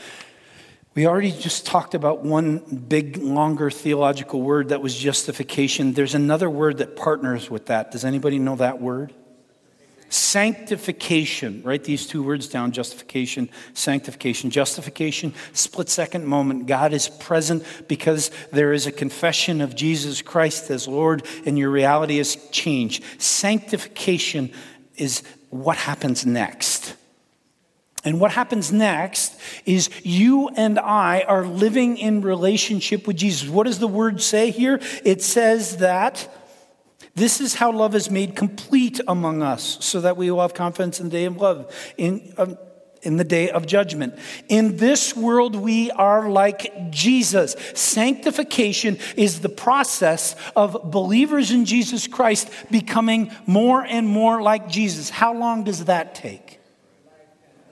We 0.95 1.07
already 1.07 1.31
just 1.31 1.65
talked 1.65 1.95
about 1.95 2.23
one 2.23 2.59
big, 2.59 3.17
longer 3.17 3.71
theological 3.71 4.43
word 4.43 4.69
that 4.69 4.83
was 4.83 4.95
justification. 4.95 5.95
There's 5.95 6.15
another 6.15 6.51
word 6.51 6.79
that 6.79 6.97
partners 6.97 7.49
with 7.49 7.67
that. 7.67 7.93
Does 7.93 8.05
anybody 8.05 8.39
know 8.39 8.57
that 8.57 8.81
word? 8.81 9.15
Sanctification. 10.13 11.63
Write 11.65 11.85
these 11.85 12.07
two 12.07 12.23
words 12.23 12.47
down 12.47 12.73
justification, 12.73 13.49
sanctification. 13.73 14.51
Justification, 14.51 15.33
split 15.55 15.89
second 15.89 16.27
moment. 16.27 16.67
God 16.67 16.93
is 16.93 17.09
present 17.09 17.65
because 17.89 18.31
there 18.53 18.75
is 18.75 18.87
a 18.87 18.93
confession 18.93 19.63
of 19.63 19.75
Jesus 19.75 20.21
Christ 20.21 20.71
as 20.71 20.87
Lord 20.87 21.27
and 21.47 21.59
your 21.59 21.71
reality 21.71 22.19
has 22.19 22.37
changed. 22.51 23.03
Sanctification 23.17 24.53
is 24.97 25.23
what 25.49 25.79
happens 25.79 26.27
next. 26.27 26.95
And 28.05 28.21
what 28.21 28.33
happens 28.33 28.71
next 28.71 29.35
is 29.65 29.89
you 30.03 30.51
and 30.51 30.79
I 30.79 31.23
are 31.23 31.47
living 31.47 31.97
in 31.97 32.21
relationship 32.21 33.07
with 33.07 33.17
Jesus. 33.17 33.49
What 33.49 33.65
does 33.65 33.79
the 33.79 33.89
word 33.89 34.21
say 34.21 34.51
here? 34.51 34.79
It 35.07 35.23
says 35.23 35.79
that 35.79 36.29
this 37.15 37.41
is 37.41 37.55
how 37.55 37.73
love 37.73 37.95
is 37.95 38.11
made 38.11 38.35
complete 38.35 39.01
among 39.07 39.43
us, 39.43 39.79
so 39.81 40.01
that 40.01 40.17
we 40.17 40.31
will 40.31 40.41
have 40.41 40.55
confidence 40.55 40.99
in 40.99 41.11
the 41.11 41.13
day 41.13 41.25
of 41.27 41.37
love, 41.37 41.93
in, 41.99 42.33
um, 42.39 42.57
in 43.03 43.19
the 43.19 43.25
day 43.25 43.51
of 43.51 43.67
judgment. 43.67 44.15
In 44.49 44.79
this 44.79 45.15
world, 45.15 45.55
we 45.55 45.91
are 45.91 46.31
like 46.31 46.91
Jesus. 46.91 47.55
Sanctification 47.75 48.99
is 49.17 49.41
the 49.41 49.51
process 49.51 50.37
of 50.57 50.91
believers 50.91 51.51
in 51.51 51.67
Jesus 51.67 52.07
Christ 52.07 52.49
becoming 52.71 53.31
more 53.47 53.85
and 53.85 54.09
more 54.09 54.41
like 54.41 54.69
Jesus. 54.69 55.11
How 55.11 55.35
long 55.35 55.65
does 55.65 55.85
that 55.87 56.15
take? 56.15 56.61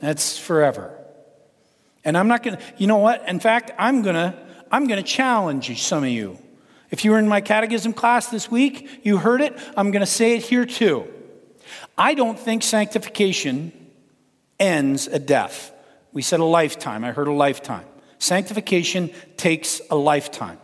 That's 0.00 0.38
forever. 0.38 0.96
And 2.04 2.16
I'm 2.16 2.28
not 2.28 2.42
going 2.42 2.56
to, 2.56 2.62
you 2.76 2.86
know 2.86 2.98
what? 2.98 3.26
In 3.28 3.40
fact, 3.40 3.70
I'm 3.78 4.02
going 4.02 4.16
to, 4.16 4.34
I'm 4.70 4.86
going 4.86 5.02
to 5.02 5.08
challenge 5.08 5.82
some 5.82 6.04
of 6.04 6.10
you. 6.10 6.38
If 6.90 7.04
you 7.04 7.12
were 7.12 7.18
in 7.18 7.28
my 7.28 7.40
catechism 7.40 7.92
class 7.92 8.28
this 8.28 8.50
week, 8.50 9.00
you 9.04 9.16
heard 9.16 9.40
it. 9.40 9.56
I'm 9.76 9.90
going 9.90 10.00
to 10.00 10.06
say 10.06 10.36
it 10.36 10.42
here 10.42 10.66
too. 10.66 11.06
I 11.96 12.14
don't 12.14 12.38
think 12.38 12.62
sanctification 12.62 13.72
ends 14.58 15.06
at 15.06 15.26
death. 15.26 15.72
We 16.12 16.22
said 16.22 16.40
a 16.40 16.44
lifetime. 16.44 17.04
I 17.04 17.12
heard 17.12 17.28
a 17.28 17.32
lifetime. 17.32 17.84
Sanctification 18.18 19.10
takes 19.36 19.80
a 19.90 19.96
lifetime. 19.96 20.58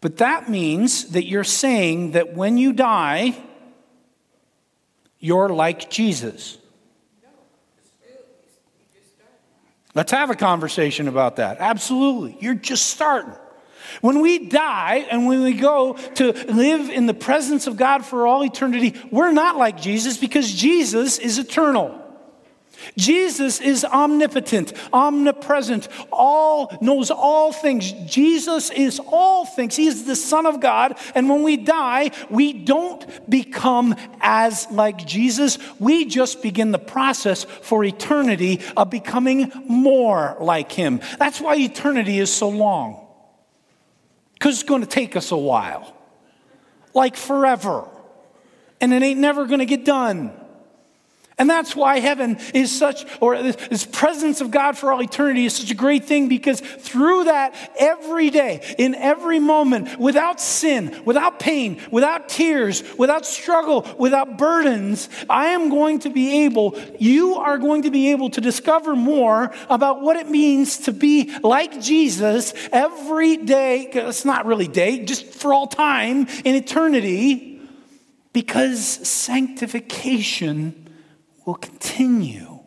But 0.00 0.18
that 0.18 0.48
means 0.48 1.06
that 1.10 1.24
you're 1.24 1.44
saying 1.44 2.12
that 2.12 2.34
when 2.34 2.58
you 2.58 2.72
die, 2.72 3.36
you're 5.18 5.48
like 5.48 5.90
Jesus. 5.90 6.58
Let's 9.94 10.12
have 10.12 10.30
a 10.30 10.36
conversation 10.36 11.08
about 11.08 11.36
that. 11.36 11.56
Absolutely. 11.58 12.36
You're 12.40 12.54
just 12.54 12.86
starting. 12.86 13.34
When 14.00 14.20
we 14.20 14.48
die 14.48 15.06
and 15.10 15.26
when 15.26 15.42
we 15.42 15.54
go 15.54 15.94
to 15.94 16.32
live 16.32 16.88
in 16.90 17.06
the 17.06 17.14
presence 17.14 17.66
of 17.66 17.76
God 17.76 18.04
for 18.04 18.26
all 18.26 18.44
eternity, 18.44 18.94
we're 19.10 19.32
not 19.32 19.56
like 19.56 19.80
Jesus 19.80 20.18
because 20.18 20.52
Jesus 20.52 21.18
is 21.18 21.38
eternal. 21.38 22.04
Jesus 22.96 23.60
is 23.60 23.84
omnipotent, 23.84 24.72
omnipresent, 24.92 25.88
all 26.12 26.76
knows 26.80 27.10
all 27.10 27.52
things. 27.52 27.92
Jesus 28.06 28.70
is 28.70 29.00
all 29.00 29.44
things. 29.44 29.76
He 29.76 29.86
is 29.86 30.04
the 30.04 30.16
Son 30.16 30.46
of 30.46 30.60
God. 30.60 30.98
And 31.14 31.28
when 31.28 31.42
we 31.42 31.56
die, 31.56 32.10
we 32.30 32.52
don't 32.52 33.04
become 33.28 33.94
as 34.20 34.66
like 34.70 35.06
Jesus. 35.06 35.58
We 35.78 36.06
just 36.06 36.42
begin 36.42 36.72
the 36.72 36.78
process 36.78 37.44
for 37.44 37.84
eternity 37.84 38.60
of 38.76 38.90
becoming 38.90 39.52
more 39.66 40.36
like 40.40 40.72
him. 40.72 41.00
That's 41.18 41.40
why 41.40 41.56
eternity 41.56 42.18
is 42.18 42.32
so 42.32 42.48
long 42.48 43.07
because 44.38 44.60
it's 44.60 44.68
going 44.68 44.82
to 44.82 44.88
take 44.88 45.16
us 45.16 45.32
a 45.32 45.36
while, 45.36 45.96
like 46.94 47.16
forever. 47.16 47.88
And 48.80 48.94
it 48.94 49.02
ain't 49.02 49.18
never 49.18 49.46
going 49.46 49.58
to 49.58 49.66
get 49.66 49.84
done. 49.84 50.37
And 51.38 51.48
that's 51.48 51.76
why 51.76 52.00
heaven 52.00 52.38
is 52.52 52.76
such, 52.76 53.06
or 53.20 53.40
this 53.40 53.86
presence 53.86 54.40
of 54.40 54.50
God 54.50 54.76
for 54.76 54.92
all 54.92 55.00
eternity 55.00 55.44
is 55.44 55.54
such 55.54 55.70
a 55.70 55.74
great 55.74 56.04
thing 56.04 56.28
because 56.28 56.60
through 56.60 57.24
that, 57.24 57.54
every 57.78 58.30
day, 58.30 58.74
in 58.76 58.96
every 58.96 59.38
moment, 59.38 60.00
without 60.00 60.40
sin, 60.40 61.00
without 61.04 61.38
pain, 61.38 61.80
without 61.92 62.28
tears, 62.28 62.82
without 62.98 63.24
struggle, 63.24 63.86
without 63.98 64.36
burdens, 64.36 65.08
I 65.30 65.48
am 65.48 65.68
going 65.68 66.00
to 66.00 66.10
be 66.10 66.44
able, 66.44 66.76
you 66.98 67.36
are 67.36 67.58
going 67.58 67.82
to 67.82 67.90
be 67.92 68.10
able 68.10 68.30
to 68.30 68.40
discover 68.40 68.96
more 68.96 69.54
about 69.70 70.02
what 70.02 70.16
it 70.16 70.28
means 70.28 70.78
to 70.80 70.92
be 70.92 71.32
like 71.44 71.80
Jesus 71.80 72.52
every 72.72 73.36
day. 73.36 73.88
It's 73.92 74.24
not 74.24 74.44
really 74.44 74.66
day, 74.66 75.04
just 75.04 75.24
for 75.26 75.54
all 75.54 75.68
time 75.68 76.26
in 76.44 76.56
eternity 76.56 77.60
Because 78.32 79.08
sanctification 79.08 80.87
will 81.48 81.54
continue. 81.54 82.58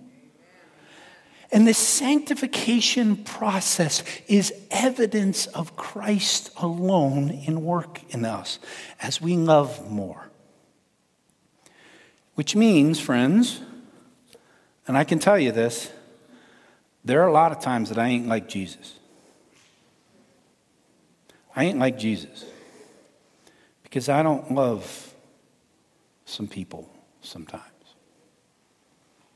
And 1.52 1.68
the 1.68 1.74
sanctification 1.74 3.16
process 3.16 4.04
is 4.28 4.52
evidence 4.72 5.46
of 5.46 5.76
Christ 5.76 6.50
alone 6.58 7.30
in 7.30 7.64
work 7.64 8.00
in 8.10 8.26
us 8.26 8.58
as 9.00 9.22
we 9.22 9.36
love 9.36 9.88
more. 9.92 10.32
Which 12.34 12.56
means, 12.56 13.00
friends, 13.00 13.62
and 14.88 14.98
I 14.98 15.04
can 15.04 15.20
tell 15.20 15.38
you 15.38 15.52
this, 15.52 15.92
there 17.06 17.22
are 17.22 17.28
a 17.28 17.34
lot 17.34 17.52
of 17.52 17.60
times 17.60 17.90
that 17.90 18.00
I 18.00 18.08
ain't 18.08 18.28
like 18.28 18.50
Jesus. 18.50 18.98
I 21.56 21.66
ain't 21.66 21.78
like 21.78 22.00
Jesus 22.00 22.46
because 23.84 24.10
I 24.10 24.24
don't 24.24 24.52
love 24.54 25.14
some 26.26 26.48
people 26.48 26.90
sometimes. 27.22 27.71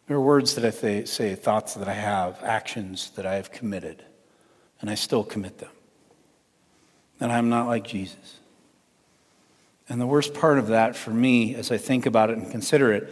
There 0.08 0.18
are 0.18 0.22
words 0.22 0.56
that 0.56 0.66
I 0.66 1.04
say, 1.06 1.36
thoughts 1.36 1.74
that 1.74 1.88
I 1.88 1.94
have, 1.94 2.42
actions 2.44 3.10
that 3.16 3.26
I 3.26 3.36
have 3.36 3.52
committed, 3.52 4.04
and 4.80 4.90
I 4.90 4.96
still 4.96 5.24
commit 5.24 5.58
them. 5.58 5.72
And 7.20 7.32
I'm 7.32 7.50
not 7.50 7.68
like 7.68 7.86
Jesus. 7.86 8.40
And 9.90 10.00
the 10.00 10.08
worst 10.08 10.34
part 10.34 10.60
of 10.60 10.68
that 10.68 10.96
for 10.96 11.12
me, 11.12 11.56
as 11.56 11.72
I 11.72 11.78
think 11.78 12.06
about 12.06 12.30
it 12.30 12.38
and 12.38 12.52
consider 12.52 12.92
it, 12.92 13.12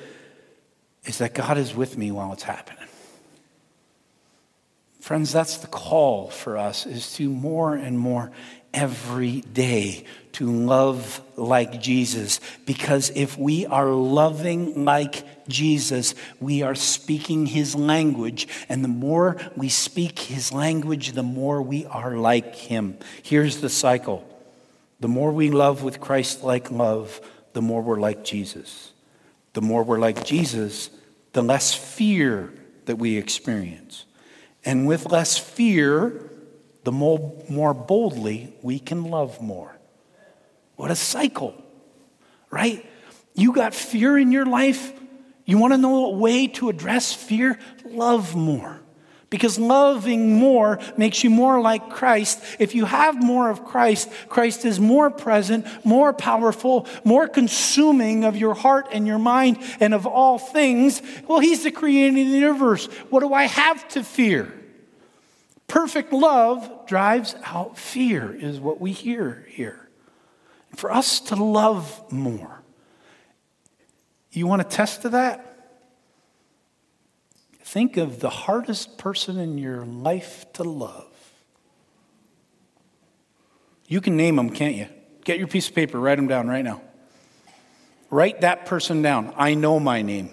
is 1.06 1.17
that 1.17 1.34
God 1.34 1.58
is 1.58 1.75
with 1.75 1.97
me 1.97 2.12
while 2.12 2.32
it's 2.34 2.43
happening. 2.43 2.88
Friends, 5.03 5.33
that's 5.33 5.57
the 5.57 5.67
call 5.67 6.29
for 6.29 6.57
us 6.57 6.85
is 6.85 7.13
to 7.15 7.29
more 7.29 7.75
and 7.75 7.99
more 7.99 8.31
every 8.73 9.41
day 9.41 10.05
to 10.31 10.49
love 10.49 11.19
like 11.35 11.81
Jesus. 11.81 12.39
Because 12.65 13.11
if 13.13 13.37
we 13.37 13.65
are 13.65 13.89
loving 13.89 14.85
like 14.85 15.49
Jesus, 15.49 16.15
we 16.39 16.61
are 16.61 16.73
speaking 16.73 17.47
his 17.47 17.75
language. 17.75 18.47
And 18.69 18.81
the 18.81 18.87
more 18.87 19.35
we 19.57 19.67
speak 19.67 20.19
his 20.19 20.53
language, 20.53 21.11
the 21.11 21.21
more 21.21 21.61
we 21.61 21.85
are 21.87 22.15
like 22.15 22.55
him. 22.55 22.97
Here's 23.23 23.59
the 23.59 23.67
cycle 23.67 24.25
the 25.01 25.09
more 25.09 25.33
we 25.33 25.51
love 25.51 25.83
with 25.83 25.99
Christ 25.99 26.45
like 26.45 26.71
love, 26.71 27.19
the 27.51 27.61
more 27.61 27.81
we're 27.81 27.99
like 27.99 28.23
Jesus. 28.23 28.93
The 29.51 29.61
more 29.61 29.83
we're 29.83 29.99
like 29.99 30.23
Jesus, 30.23 30.89
the 31.33 31.43
less 31.43 31.73
fear 31.73 32.53
that 32.85 32.95
we 32.95 33.17
experience. 33.17 34.05
And 34.65 34.88
with 34.88 35.06
less 35.12 35.38
fear, 35.38 36.30
the 36.84 36.91
more, 36.91 37.73
boldly 37.73 38.54
we 38.62 38.80
can 38.80 39.06
love 39.06 39.41
more. 39.41 39.78
What 40.76 40.91
a 40.91 40.95
cycle, 40.95 41.54
right? 42.49 42.86
You 43.36 43.54
got 43.54 43.73
fear 43.73 44.17
in 44.17 44.32
your 44.32 44.45
life. 44.45 44.93
You 45.45 45.58
want 45.58 45.73
to 45.73 45.78
know 45.78 46.06
a 46.06 46.17
way 46.17 46.47
to 46.47 46.69
address 46.69 47.13
fear? 47.13 47.60
Love 47.86 48.36
more. 48.36 48.80
Because 49.34 49.58
loving 49.58 50.36
more 50.36 50.78
makes 50.96 51.24
you 51.24 51.32
more 51.32 51.60
like 51.60 51.89
Christ. 51.89 52.39
If 52.60 52.76
you 52.76 52.86
have 52.86 53.19
more 53.19 53.50
of 53.50 53.65
Christ, 53.65 54.12
Christ 54.30 54.63
is 54.63 54.80
more 54.80 55.10
present, 55.10 55.65
more 55.84 56.13
powerful, 56.13 56.86
more 57.04 57.28
consuming 57.28 58.26
of 58.26 58.38
your 58.38 58.54
heart 58.54 58.89
and 58.91 59.08
your 59.08 59.17
mind 59.17 59.58
and 59.80 59.96
of 59.96 60.06
all 60.06 60.38
things. 60.38 61.02
Well, 61.28 61.39
He's 61.39 61.63
the 61.63 61.72
creator 61.72 62.10
of 62.10 62.13
the 62.13 62.22
universe. 62.22 62.86
What 63.10 63.22
do 63.22 63.34
I 63.34 63.46
have 63.46 63.88
to 63.88 64.04
fear? 64.04 64.54
Perfect 65.65 66.13
love 66.13 66.86
drives 66.86 67.36
out 67.43 67.76
fear, 67.76 68.36
is 68.36 68.60
what 68.60 68.80
we 68.80 68.91
hear 68.91 69.48
here. 69.50 69.89
For 70.76 70.91
us 70.91 71.19
to 71.22 71.36
love 71.36 72.04
more. 72.12 72.62
You 74.32 74.46
want 74.46 74.62
to 74.62 74.76
test 74.78 75.02
to 75.02 75.10
that? 75.10 75.52
Think 77.63 77.97
of 77.97 78.19
the 78.19 78.30
hardest 78.30 78.97
person 78.97 79.39
in 79.39 79.58
your 79.58 79.86
life 79.86 80.45
to 80.54 80.63
love. 80.63 81.08
You 83.88 84.02
can 84.02 84.17
name 84.17 84.36
them, 84.36 84.49
can't 84.49 84.76
you? 84.76 84.88
Get 85.23 85.39
your 85.39 85.47
piece 85.47 85.69
of 85.69 85.76
paper, 85.76 85.99
write 85.99 86.15
them 86.17 86.28
down 86.28 86.47
right 86.47 86.63
now. 86.63 86.82
Write 88.10 88.41
that 88.41 88.65
person 88.65 89.02
down. 89.02 89.34
I 89.38 89.54
know 89.54 89.80
my 89.80 90.02
name. 90.02 90.30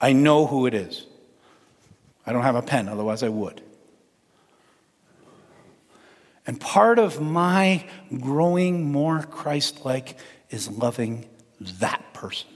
I 0.00 0.12
know 0.12 0.46
who 0.46 0.66
it 0.66 0.74
is. 0.74 1.06
I 2.26 2.32
don't 2.32 2.42
have 2.42 2.56
a 2.56 2.62
pen, 2.62 2.88
otherwise, 2.88 3.22
I 3.22 3.28
would. 3.28 3.60
And 6.46 6.60
part 6.60 6.98
of 6.98 7.20
my 7.20 7.86
growing 8.20 8.90
more 8.90 9.22
Christ 9.22 9.84
like 9.84 10.18
is 10.48 10.70
loving 10.70 11.28
that 11.60 12.14
person. 12.14 12.48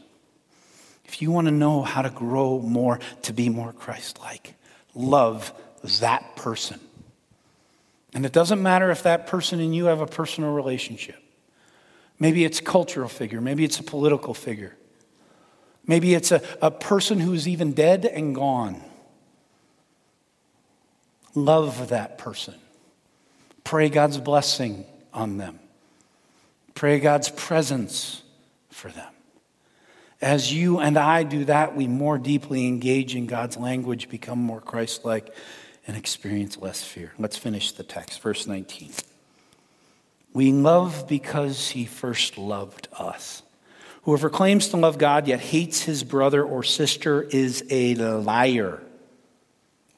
If 1.10 1.20
you 1.20 1.32
want 1.32 1.48
to 1.48 1.50
know 1.50 1.82
how 1.82 2.02
to 2.02 2.10
grow 2.10 2.60
more, 2.60 3.00
to 3.22 3.32
be 3.32 3.48
more 3.48 3.72
Christ 3.72 4.20
like, 4.20 4.54
love 4.94 5.52
that 5.98 6.36
person. 6.36 6.78
And 8.14 8.24
it 8.24 8.30
doesn't 8.30 8.62
matter 8.62 8.92
if 8.92 9.02
that 9.02 9.26
person 9.26 9.58
and 9.58 9.74
you 9.74 9.86
have 9.86 10.00
a 10.00 10.06
personal 10.06 10.52
relationship. 10.52 11.16
Maybe 12.20 12.44
it's 12.44 12.60
a 12.60 12.62
cultural 12.62 13.08
figure, 13.08 13.40
maybe 13.40 13.64
it's 13.64 13.80
a 13.80 13.82
political 13.82 14.34
figure, 14.34 14.76
maybe 15.84 16.14
it's 16.14 16.30
a, 16.30 16.42
a 16.62 16.70
person 16.70 17.18
who's 17.18 17.48
even 17.48 17.72
dead 17.72 18.04
and 18.04 18.32
gone. 18.32 18.80
Love 21.34 21.88
that 21.88 22.18
person. 22.18 22.54
Pray 23.64 23.88
God's 23.88 24.18
blessing 24.18 24.84
on 25.12 25.38
them. 25.38 25.58
Pray 26.76 27.00
God's 27.00 27.30
presence 27.30 28.22
for 28.70 28.92
them. 28.92 29.12
As 30.20 30.52
you 30.52 30.80
and 30.80 30.98
I 30.98 31.22
do 31.22 31.46
that, 31.46 31.74
we 31.74 31.86
more 31.86 32.18
deeply 32.18 32.66
engage 32.66 33.16
in 33.16 33.26
God's 33.26 33.56
language, 33.56 34.10
become 34.10 34.38
more 34.38 34.60
Christ 34.60 35.04
like, 35.04 35.34
and 35.86 35.96
experience 35.96 36.58
less 36.58 36.84
fear. 36.84 37.12
Let's 37.18 37.38
finish 37.38 37.72
the 37.72 37.82
text, 37.82 38.20
verse 38.20 38.46
19. 38.46 38.90
We 40.32 40.52
love 40.52 41.08
because 41.08 41.70
he 41.70 41.86
first 41.86 42.36
loved 42.36 42.88
us. 42.92 43.42
Whoever 44.02 44.30
claims 44.30 44.68
to 44.68 44.76
love 44.76 44.98
God 44.98 45.26
yet 45.26 45.40
hates 45.40 45.82
his 45.82 46.04
brother 46.04 46.44
or 46.44 46.62
sister 46.62 47.22
is 47.22 47.64
a 47.70 47.94
liar. 47.94 48.82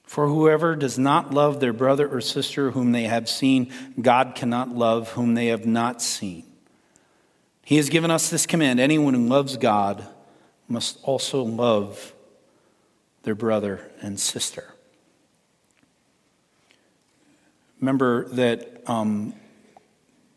For 0.05 0.29
whoever 0.29 0.77
does 0.77 0.99
not 0.99 1.33
love 1.33 1.61
their 1.61 1.73
brother 1.73 2.09
or 2.09 2.21
sister 2.21 2.71
whom 2.71 2.93
they 2.93 3.05
have 3.05 3.29
seen, 3.29 3.73
God 4.01 4.35
cannot 4.35 4.71
love 4.71 5.13
whom 5.13 5.35
they 5.35 5.47
have 5.47 5.67
not 5.67 6.03
seen. 6.03 6.45
He 7.65 7.77
has 7.77 7.89
given 7.89 8.11
us 8.11 8.29
this 8.29 8.45
command 8.45 8.81
anyone 8.81 9.15
who 9.15 9.27
loves 9.27 9.57
God 9.57 10.07
must 10.73 10.99
also 11.03 11.43
love 11.43 12.15
their 13.23 13.35
brother 13.35 13.91
and 14.01 14.19
sister. 14.19 14.75
Remember 17.81 18.29
that 18.31 18.83
um, 18.89 19.35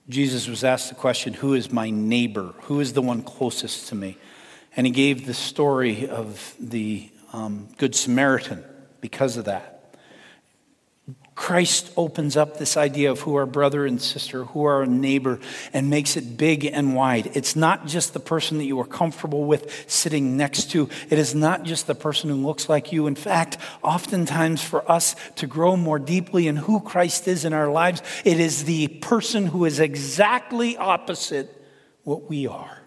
Jesus 0.09 0.47
was 0.47 0.63
asked 0.63 0.89
the 0.89 0.95
question, 0.95 1.33
Who 1.33 1.53
is 1.53 1.71
my 1.71 1.89
neighbor? 1.89 2.53
Who 2.63 2.79
is 2.79 2.93
the 2.93 3.01
one 3.01 3.23
closest 3.23 3.87
to 3.89 3.95
me? 3.95 4.17
And 4.75 4.85
he 4.85 4.91
gave 4.91 5.25
the 5.25 5.33
story 5.33 6.07
of 6.09 6.53
the 6.59 7.09
um, 7.31 7.69
Good 7.77 7.95
Samaritan 7.95 8.63
because 8.99 9.37
of 9.37 9.45
that. 9.45 9.74
Christ 11.35 11.91
opens 11.97 12.37
up 12.37 12.57
this 12.57 12.77
idea 12.77 13.11
of 13.11 13.19
who 13.19 13.35
our 13.35 13.45
brother 13.45 13.85
and 13.85 14.01
sister, 14.01 14.45
who 14.45 14.63
our 14.63 14.85
neighbor, 14.85 15.41
and 15.73 15.89
makes 15.89 16.15
it 16.15 16.37
big 16.37 16.63
and 16.63 16.95
wide. 16.95 17.31
It's 17.35 17.57
not 17.57 17.87
just 17.87 18.13
the 18.13 18.21
person 18.21 18.57
that 18.57 18.63
you 18.63 18.79
are 18.79 18.85
comfortable 18.85 19.43
with 19.43 19.83
sitting 19.91 20.37
next 20.37 20.71
to. 20.71 20.87
It 21.09 21.19
is 21.19 21.35
not 21.35 21.63
just 21.63 21.87
the 21.87 21.95
person 21.95 22.29
who 22.29 22.37
looks 22.37 22.69
like 22.69 22.93
you. 22.93 23.05
In 23.05 23.15
fact, 23.15 23.57
oftentimes 23.83 24.63
for 24.63 24.89
us 24.89 25.17
to 25.35 25.45
grow 25.45 25.75
more 25.75 25.99
deeply 25.99 26.47
in 26.47 26.55
who 26.55 26.79
Christ 26.79 27.27
is 27.27 27.43
in 27.43 27.51
our 27.51 27.69
lives, 27.69 28.01
it 28.23 28.39
is 28.39 28.63
the 28.63 28.87
person 28.87 29.47
who 29.47 29.65
is 29.65 29.81
exactly 29.81 30.77
opposite 30.77 31.51
what 32.05 32.29
we 32.29 32.47
are. 32.47 32.81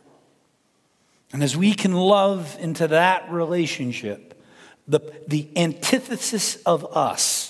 And 1.34 1.42
as 1.42 1.54
we 1.54 1.74
can 1.74 1.92
love 1.92 2.56
into 2.58 2.88
that 2.88 3.30
relationship, 3.30 4.42
the, 4.86 5.00
the 5.26 5.48
antithesis 5.54 6.56
of 6.64 6.96
us, 6.96 7.47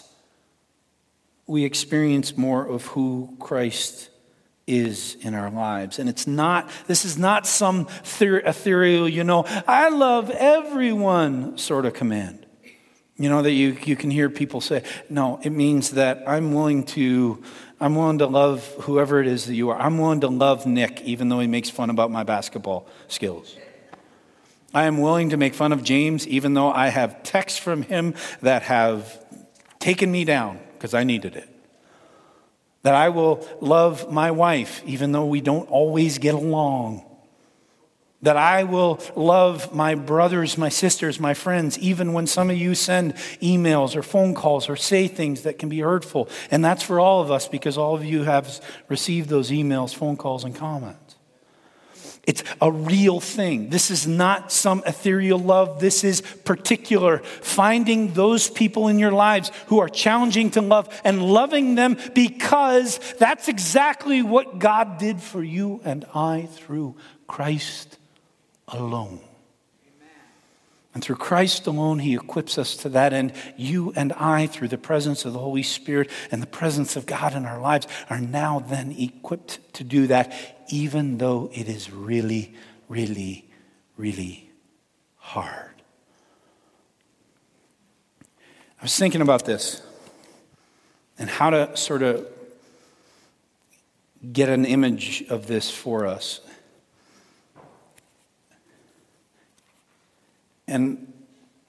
we 1.49 1.65
experience 1.65 2.37
more 2.37 2.65
of 2.65 2.87
who 2.87 3.35
Christ 3.41 4.11
is 4.67 5.17
in 5.23 5.35
our 5.35 5.51
lives. 5.51 5.99
And 5.99 6.09
it's 6.09 6.27
not, 6.27 6.71
this 6.87 7.07
is 7.07 7.19
not 7.19 7.47
some 7.47 7.89
ethereal, 8.03 9.09
you 9.09 9.25
know, 9.25 9.45
I 9.67 9.89
love 9.89 10.31
everyone 10.31 11.57
sort 11.57 11.87
of 11.87 11.95
command. 11.95 12.45
You 13.17 13.31
know, 13.31 13.43
that 13.43 13.51
you, 13.51 13.77
you 13.85 13.97
can 13.97 14.11
hear 14.11 14.29
people 14.29 14.61
say, 14.61 14.85
no, 15.09 15.41
it 15.43 15.51
means 15.51 15.93
that 15.93 16.23
I'm 16.29 16.53
willing 16.53 16.85
to, 16.85 17.43
I'm 17.81 17.97
willing 17.97 18.19
to 18.19 18.27
love 18.27 18.65
whoever 18.83 19.21
it 19.21 19.27
is 19.27 19.47
that 19.47 19.55
you 19.55 19.71
are. 19.71 19.81
I'm 19.81 19.99
willing 19.99 20.21
to 20.21 20.29
love 20.29 20.67
Nick, 20.67 21.01
even 21.01 21.31
though 21.31 21.41
he 21.41 21.49
makes 21.49 21.71
fun 21.71 21.89
about 21.89 22.13
my 22.13 22.23
basketball 22.23 22.87
skills. 23.09 23.57
I 24.75 24.85
am 24.85 24.99
willing 24.99 25.31
to 25.31 25.39
make 25.39 25.55
fun 25.55 25.73
of 25.73 25.83
James, 25.83 26.29
even 26.29 26.53
though 26.53 26.71
I 26.71 26.89
have 26.89 27.23
texts 27.23 27.59
from 27.59 27.83
him 27.83 28.15
that 28.43 28.63
have 28.65 29.25
taken 29.81 30.13
me 30.13 30.25
down 30.27 30.61
because 30.79 30.95
I 30.95 31.05
needed 31.05 31.37
it. 31.37 31.49
That 32.83 32.95
I 32.95 33.09
will 33.09 33.47
love 33.61 34.11
my 34.11 34.31
wife, 34.31 34.83
even 34.87 35.13
though 35.13 35.27
we 35.27 35.41
don't 35.41 35.69
always 35.69 36.19
get 36.19 36.35
along. 36.35 37.05
That 38.23 38.37
I 38.37 38.65
will 38.65 39.01
love 39.15 39.75
my 39.75 39.95
brothers, 39.95 40.57
my 40.59 40.69
sisters, 40.69 41.21
my 41.21 41.35
friends, 41.35 41.79
even 41.79 42.13
when 42.13 42.27
some 42.27 42.51
of 42.51 42.57
you 42.57 42.75
send 42.75 43.15
emails 43.43 43.95
or 43.95 44.03
phone 44.03 44.35
calls 44.35 44.69
or 44.69 44.77
say 44.77 45.07
things 45.07 45.43
that 45.43 45.59
can 45.59 45.69
be 45.69 45.81
hurtful. 45.81 46.29
And 46.51 46.65
that's 46.65 46.83
for 46.83 46.99
all 46.99 47.21
of 47.21 47.31
us 47.31 47.47
because 47.47 47.79
all 47.79 47.95
of 47.95 48.05
you 48.05 48.25
have 48.25 48.61
received 48.89 49.29
those 49.29 49.51
emails, 49.51 49.95
phone 49.95 50.17
calls, 50.17 50.45
and 50.45 50.55
comments. 50.55 51.08
It's 52.29 52.45
a 52.61 52.71
real 52.71 53.21
thing. 53.21 53.71
This 53.71 53.91
is 53.91 54.07
not 54.07 54.53
some 54.53 54.83
ethereal 54.85 55.39
love. 55.39 55.81
This 55.81 56.05
is 56.05 56.21
particular. 56.21 57.21
Finding 57.21 58.13
those 58.13 58.51
people 58.51 58.89
in 58.89 58.99
your 58.99 59.13
lives 59.13 59.51
who 59.69 59.79
are 59.79 59.89
challenging 59.89 60.51
to 60.51 60.61
love 60.61 60.91
and 61.05 61.23
loving 61.23 61.75
them 61.75 61.97
because 62.15 63.01
that's 63.19 63.49
exactly 63.49 64.21
what 64.21 64.59
God 64.59 64.99
did 64.99 65.23
for 65.23 65.43
you 65.43 65.81
and 65.85 66.05
I 66.15 66.51
through 66.53 66.97
Christ 67.27 67.97
alone. 68.69 69.21
And 70.95 71.05
through 71.05 71.17
Christ 71.17 71.67
alone, 71.67 71.99
He 71.99 72.15
equips 72.15 72.59
us 72.59 72.77
to 72.79 72.89
that 72.91 73.13
end. 73.13 73.33
You 73.57 73.93
and 73.95 74.13
I, 74.15 74.47
through 74.47 74.69
the 74.69 74.79
presence 74.79 75.25
of 75.25 75.33
the 75.33 75.39
Holy 75.39 75.63
Spirit 75.63 76.11
and 76.31 76.43
the 76.43 76.47
presence 76.47 76.97
of 76.97 77.07
God 77.07 77.35
in 77.35 77.45
our 77.45 77.61
lives, 77.61 77.87
are 78.09 78.21
now 78.21 78.61
then 78.61 78.93
equipped 78.93 79.75
to 79.75 79.85
do 79.85 80.07
that 80.09 80.33
even 80.71 81.19
though 81.19 81.51
it 81.53 81.69
is 81.69 81.91
really, 81.91 82.55
really, 82.89 83.49
really 83.97 84.51
hard. 85.17 85.83
I 88.81 88.85
was 88.85 88.97
thinking 88.97 89.21
about 89.21 89.45
this 89.45 89.83
and 91.19 91.29
how 91.29 91.51
to 91.51 91.77
sort 91.77 92.03
of 92.03 92.27
get 94.33 94.49
an 94.49 94.65
image 94.65 95.25
of 95.29 95.47
this 95.47 95.71
for 95.71 96.07
us. 96.07 96.41
And 100.69 101.13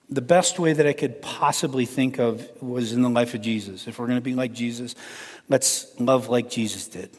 the 0.09 0.21
best 0.21 0.59
way 0.59 0.73
that 0.73 0.85
I 0.85 0.93
could 0.93 1.21
possibly 1.21 1.85
think 1.85 2.19
of 2.19 2.47
was 2.61 2.91
in 2.91 3.01
the 3.01 3.09
life 3.09 3.33
of 3.33 3.41
Jesus. 3.41 3.87
If 3.87 3.97
we're 3.97 4.07
going 4.07 4.17
to 4.17 4.21
be 4.21 4.35
like 4.35 4.53
Jesus, 4.53 4.93
let's 5.47 5.99
love 5.99 6.29
like 6.29 6.49
Jesus 6.49 6.87
did. 6.87 7.09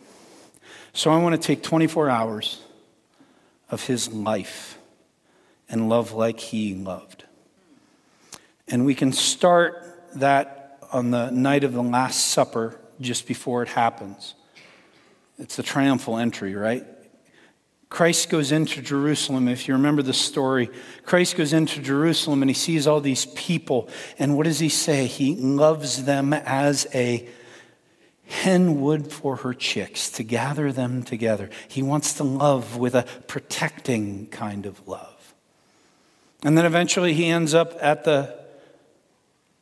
So 0.92 1.10
I 1.10 1.18
want 1.18 1.40
to 1.40 1.44
take 1.44 1.62
24 1.62 2.10
hours 2.10 2.60
of 3.70 3.84
his 3.84 4.12
life 4.12 4.78
and 5.68 5.88
love 5.88 6.12
like 6.12 6.40
he 6.40 6.74
loved. 6.74 7.24
And 8.68 8.84
we 8.84 8.94
can 8.94 9.12
start 9.12 10.08
that 10.16 10.78
on 10.92 11.10
the 11.10 11.30
night 11.30 11.64
of 11.64 11.72
the 11.72 11.82
Last 11.82 12.26
Supper, 12.26 12.80
just 13.00 13.26
before 13.26 13.62
it 13.62 13.68
happens. 13.68 14.34
It's 15.38 15.56
the 15.56 15.62
triumphal 15.62 16.18
entry, 16.18 16.54
right? 16.54 16.84
Christ 17.90 18.30
goes 18.30 18.52
into 18.52 18.80
Jerusalem. 18.80 19.48
If 19.48 19.66
you 19.66 19.74
remember 19.74 20.00
the 20.00 20.14
story, 20.14 20.70
Christ 21.04 21.36
goes 21.36 21.52
into 21.52 21.82
Jerusalem 21.82 22.40
and 22.42 22.48
he 22.48 22.54
sees 22.54 22.86
all 22.86 23.00
these 23.00 23.26
people. 23.26 23.88
And 24.18 24.36
what 24.36 24.44
does 24.44 24.60
he 24.60 24.68
say? 24.68 25.06
He 25.06 25.34
loves 25.34 26.04
them 26.04 26.32
as 26.32 26.86
a 26.94 27.28
hen 28.26 28.80
would 28.80 29.12
for 29.12 29.36
her 29.36 29.52
chicks, 29.52 30.08
to 30.10 30.22
gather 30.22 30.70
them 30.70 31.02
together. 31.02 31.50
He 31.66 31.82
wants 31.82 32.14
to 32.14 32.24
love 32.24 32.76
with 32.76 32.94
a 32.94 33.04
protecting 33.26 34.28
kind 34.28 34.66
of 34.66 34.86
love. 34.86 35.34
And 36.44 36.56
then 36.56 36.64
eventually 36.64 37.12
he 37.12 37.26
ends 37.26 37.54
up 37.54 37.76
at 37.82 38.04
the 38.04 38.39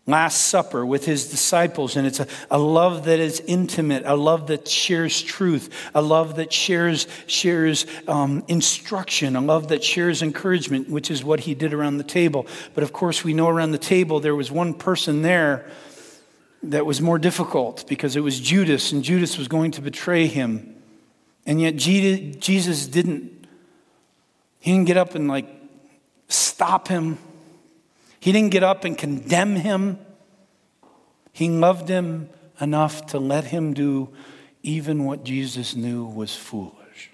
Last 0.09 0.47
Supper 0.47 0.87
with 0.87 1.05
his 1.05 1.31
disciples, 1.31 1.95
and 1.95 2.07
it's 2.07 2.19
a, 2.19 2.27
a 2.51 2.59
love 2.59 3.05
that 3.05 3.21
is 3.21 3.41
intimate, 3.47 4.05
a 4.07 4.17
love 4.17 4.47
that 4.47 4.67
shares 4.67 5.21
truth, 5.23 5.69
a 5.95 6.01
love 6.01 6.37
that 6.37 6.51
shares, 6.51 7.07
shares 7.27 7.85
um, 8.09 8.43
instruction, 8.49 9.37
a 9.37 9.41
love 9.43 9.69
that 9.69 9.85
shares 9.85 10.23
encouragement, 10.23 10.89
which 10.89 11.11
is 11.11 11.23
what 11.23 11.41
he 11.41 11.55
did 11.55 11.75
around 11.75 11.99
the 11.99 12.05
table. 12.05 12.47
But 12.75 12.85
of 12.85 12.93
course, 12.95 13.23
we 13.23 13.35
know 13.35 13.49
around 13.49 13.73
the 13.73 13.79
table 13.79 14.19
there 14.19 14.35
was 14.35 14.51
one 14.51 14.73
person 14.73 15.21
there 15.21 15.71
that 16.63 16.87
was 16.87 17.03
more 17.03 17.19
difficult 17.19 17.87
because 17.87 18.17
it 18.17 18.21
was 18.21 18.41
Judas, 18.41 18.93
and 18.93 19.05
Judas 19.05 19.37
was 19.37 19.47
going 19.47 19.73
to 19.73 19.83
betray 19.83 20.27
him. 20.27 20.75
And 21.45 21.61
yet 21.61 21.77
Jesus 21.77 22.87
didn't, 22.87 23.47
he 24.59 24.73
didn't 24.73 24.87
get 24.87 24.97
up 24.97 25.15
and 25.15 25.29
like 25.29 25.47
stop 26.29 26.89
him. 26.89 27.19
He 28.21 28.33
didn't 28.33 28.51
get 28.51 28.63
up 28.63 28.85
and 28.85 28.97
condemn 28.97 29.57
him. 29.57 29.99
He 31.33 31.49
loved 31.49 31.89
him 31.89 32.31
enough 32.61 33.07
to 33.07 33.19
let 33.19 33.45
him 33.45 33.75
do 33.75 34.09
even 34.63 35.05
what 35.05 35.25
Jesus 35.25 35.77
knew 35.77 36.05
was 36.05 36.35
foolish. 36.35 37.11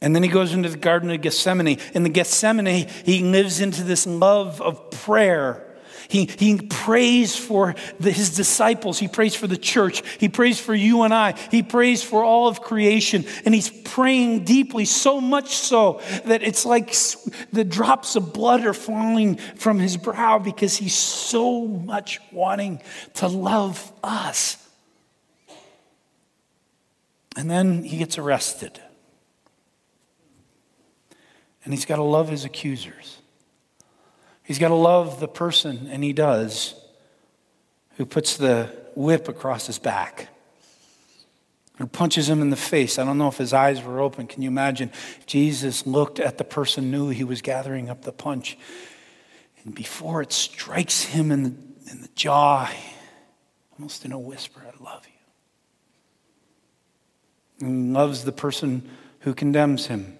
And 0.00 0.14
then 0.14 0.22
he 0.22 0.28
goes 0.28 0.52
into 0.52 0.68
the 0.68 0.78
Garden 0.78 1.10
of 1.10 1.20
Gethsemane. 1.20 1.78
In 1.92 2.04
the 2.04 2.08
Gethsemane, 2.08 2.88
he 3.04 3.22
lives 3.22 3.60
into 3.60 3.82
this 3.82 4.06
love 4.06 4.62
of 4.62 4.90
prayer 4.90 5.67
he, 6.08 6.24
he 6.24 6.56
prays 6.56 7.36
for 7.36 7.74
the, 8.00 8.10
his 8.10 8.34
disciples. 8.34 8.98
He 8.98 9.08
prays 9.08 9.34
for 9.34 9.46
the 9.46 9.58
church. 9.58 10.02
He 10.18 10.30
prays 10.30 10.58
for 10.58 10.74
you 10.74 11.02
and 11.02 11.12
I. 11.12 11.32
He 11.50 11.62
prays 11.62 12.02
for 12.02 12.24
all 12.24 12.48
of 12.48 12.62
creation. 12.62 13.26
And 13.44 13.54
he's 13.54 13.68
praying 13.68 14.44
deeply, 14.44 14.86
so 14.86 15.20
much 15.20 15.54
so 15.54 16.00
that 16.24 16.42
it's 16.42 16.64
like 16.64 16.94
the 17.52 17.64
drops 17.64 18.16
of 18.16 18.32
blood 18.32 18.64
are 18.64 18.72
falling 18.72 19.36
from 19.36 19.78
his 19.78 19.98
brow 19.98 20.38
because 20.38 20.76
he's 20.76 20.94
so 20.94 21.66
much 21.66 22.20
wanting 22.32 22.82
to 23.14 23.28
love 23.28 23.92
us. 24.02 24.56
And 27.36 27.50
then 27.50 27.84
he 27.84 27.98
gets 27.98 28.16
arrested. 28.16 28.80
And 31.64 31.74
he's 31.74 31.84
got 31.84 31.96
to 31.96 32.02
love 32.02 32.30
his 32.30 32.46
accusers. 32.46 33.17
He's 34.48 34.58
got 34.58 34.68
to 34.68 34.74
love 34.74 35.20
the 35.20 35.28
person, 35.28 35.90
and 35.92 36.02
he 36.02 36.14
does, 36.14 36.74
who 37.98 38.06
puts 38.06 38.38
the 38.38 38.74
whip 38.94 39.28
across 39.28 39.66
his 39.66 39.78
back, 39.78 40.28
who 41.76 41.86
punches 41.86 42.30
him 42.30 42.40
in 42.40 42.48
the 42.48 42.56
face. 42.56 42.98
I 42.98 43.04
don't 43.04 43.18
know 43.18 43.28
if 43.28 43.36
his 43.36 43.52
eyes 43.52 43.82
were 43.82 44.00
open. 44.00 44.26
Can 44.26 44.40
you 44.40 44.48
imagine? 44.48 44.90
Jesus 45.26 45.86
looked 45.86 46.18
at 46.18 46.38
the 46.38 46.44
person, 46.44 46.90
knew 46.90 47.10
he 47.10 47.24
was 47.24 47.42
gathering 47.42 47.90
up 47.90 48.04
the 48.04 48.12
punch, 48.12 48.56
and 49.64 49.74
before 49.74 50.22
it 50.22 50.32
strikes 50.32 51.02
him 51.02 51.30
in 51.30 51.42
the, 51.42 51.52
in 51.90 52.00
the 52.00 52.08
jaw, 52.14 52.70
almost 53.74 54.06
in 54.06 54.12
a 54.12 54.18
whisper, 54.18 54.62
I 54.62 54.82
love 54.82 55.06
you. 57.60 57.66
And 57.66 57.88
he 57.88 57.92
loves 57.92 58.24
the 58.24 58.32
person 58.32 58.88
who 59.20 59.34
condemns 59.34 59.88
him. 59.88 60.16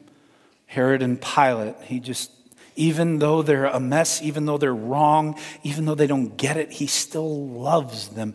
Herod 0.66 1.00
and 1.00 1.18
Pilate, 1.18 1.76
he 1.84 1.98
just 1.98 2.30
even 2.78 3.18
though 3.18 3.42
they're 3.42 3.66
a 3.66 3.80
mess, 3.80 4.22
even 4.22 4.46
though 4.46 4.56
they're 4.56 4.74
wrong, 4.74 5.36
even 5.64 5.84
though 5.84 5.96
they 5.96 6.06
don't 6.06 6.36
get 6.36 6.56
it, 6.56 6.70
he 6.70 6.86
still 6.86 7.48
loves 7.48 8.10
them. 8.10 8.34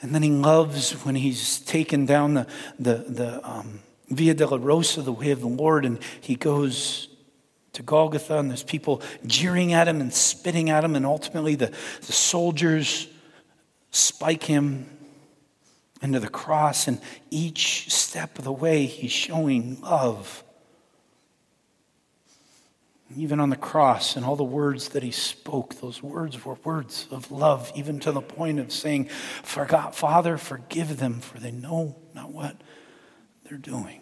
And 0.00 0.14
then 0.14 0.22
he 0.22 0.30
loves 0.30 0.92
when 1.04 1.14
he's 1.14 1.60
taken 1.60 2.06
down 2.06 2.34
the, 2.34 2.46
the, 2.78 2.94
the 3.06 3.48
um, 3.48 3.80
Via 4.08 4.34
Dolorosa, 4.34 5.04
the 5.04 5.12
way 5.12 5.30
of 5.30 5.40
the 5.40 5.46
Lord, 5.46 5.84
and 5.84 5.98
he 6.22 6.36
goes 6.36 7.08
to 7.74 7.82
Golgotha, 7.82 8.38
and 8.38 8.48
there's 8.48 8.62
people 8.62 9.02
jeering 9.26 9.74
at 9.74 9.88
him 9.88 10.00
and 10.00 10.12
spitting 10.12 10.70
at 10.70 10.84
him, 10.84 10.96
and 10.96 11.04
ultimately 11.04 11.54
the, 11.54 11.70
the 12.00 12.12
soldiers 12.12 13.08
spike 13.90 14.44
him 14.44 14.86
into 16.00 16.18
the 16.18 16.28
cross, 16.28 16.88
and 16.88 16.98
each 17.30 17.92
step 17.92 18.38
of 18.38 18.44
the 18.44 18.52
way 18.52 18.86
he's 18.86 19.12
showing 19.12 19.80
love 19.82 20.42
even 23.16 23.40
on 23.40 23.50
the 23.50 23.56
cross 23.56 24.16
and 24.16 24.24
all 24.24 24.36
the 24.36 24.44
words 24.44 24.90
that 24.90 25.02
he 25.02 25.10
spoke, 25.10 25.80
those 25.80 26.02
words 26.02 26.44
were 26.44 26.56
words 26.64 27.06
of 27.10 27.30
love, 27.30 27.72
even 27.74 28.00
to 28.00 28.12
the 28.12 28.20
point 28.20 28.58
of 28.58 28.72
saying, 28.72 29.08
God, 29.68 29.94
Father, 29.94 30.36
forgive 30.38 30.98
them, 30.98 31.20
for 31.20 31.38
they 31.38 31.50
know 31.50 31.96
not 32.14 32.32
what 32.32 32.56
they're 33.44 33.58
doing. 33.58 34.00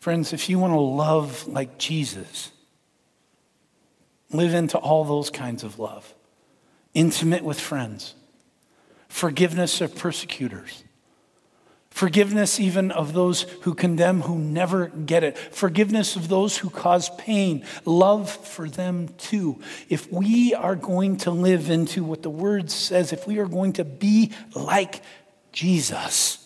Friends, 0.00 0.32
if 0.32 0.48
you 0.48 0.58
want 0.58 0.72
to 0.72 0.80
love 0.80 1.48
like 1.48 1.78
Jesus, 1.78 2.52
live 4.30 4.54
into 4.54 4.78
all 4.78 5.04
those 5.04 5.30
kinds 5.30 5.64
of 5.64 5.78
love 5.78 6.14
intimate 6.92 7.42
with 7.42 7.58
friends, 7.58 8.14
forgiveness 9.08 9.80
of 9.80 9.96
persecutors 9.96 10.83
Forgiveness 11.94 12.58
even 12.58 12.90
of 12.90 13.12
those 13.12 13.42
who 13.62 13.72
condemn, 13.72 14.22
who 14.22 14.36
never 14.36 14.88
get 14.88 15.22
it. 15.22 15.38
Forgiveness 15.38 16.16
of 16.16 16.26
those 16.26 16.58
who 16.58 16.68
cause 16.68 17.08
pain. 17.18 17.64
Love 17.84 18.28
for 18.28 18.68
them 18.68 19.10
too. 19.16 19.60
If 19.88 20.10
we 20.10 20.54
are 20.54 20.74
going 20.74 21.18
to 21.18 21.30
live 21.30 21.70
into 21.70 22.02
what 22.02 22.24
the 22.24 22.30
word 22.30 22.68
says, 22.68 23.12
if 23.12 23.28
we 23.28 23.38
are 23.38 23.46
going 23.46 23.74
to 23.74 23.84
be 23.84 24.32
like 24.56 25.02
Jesus, 25.52 26.44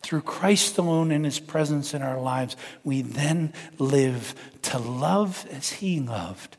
through 0.00 0.22
Christ 0.22 0.78
alone 0.78 1.10
and 1.10 1.26
his 1.26 1.38
presence 1.38 1.92
in 1.92 2.00
our 2.00 2.18
lives, 2.18 2.56
we 2.84 3.02
then 3.02 3.52
live 3.78 4.34
to 4.62 4.78
love 4.78 5.46
as 5.50 5.68
he 5.72 6.00
loved 6.00 6.56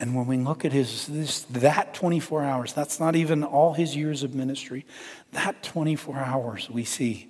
and 0.00 0.14
when 0.14 0.26
we 0.26 0.36
look 0.36 0.64
at 0.64 0.72
his 0.72 1.06
this, 1.06 1.40
that 1.50 1.94
24 1.94 2.44
hours, 2.44 2.72
that's 2.72 3.00
not 3.00 3.16
even 3.16 3.42
all 3.42 3.74
his 3.74 3.96
years 3.96 4.22
of 4.22 4.34
ministry. 4.34 4.86
That 5.32 5.62
24 5.62 6.16
hours 6.16 6.70
we 6.70 6.84
see 6.84 7.28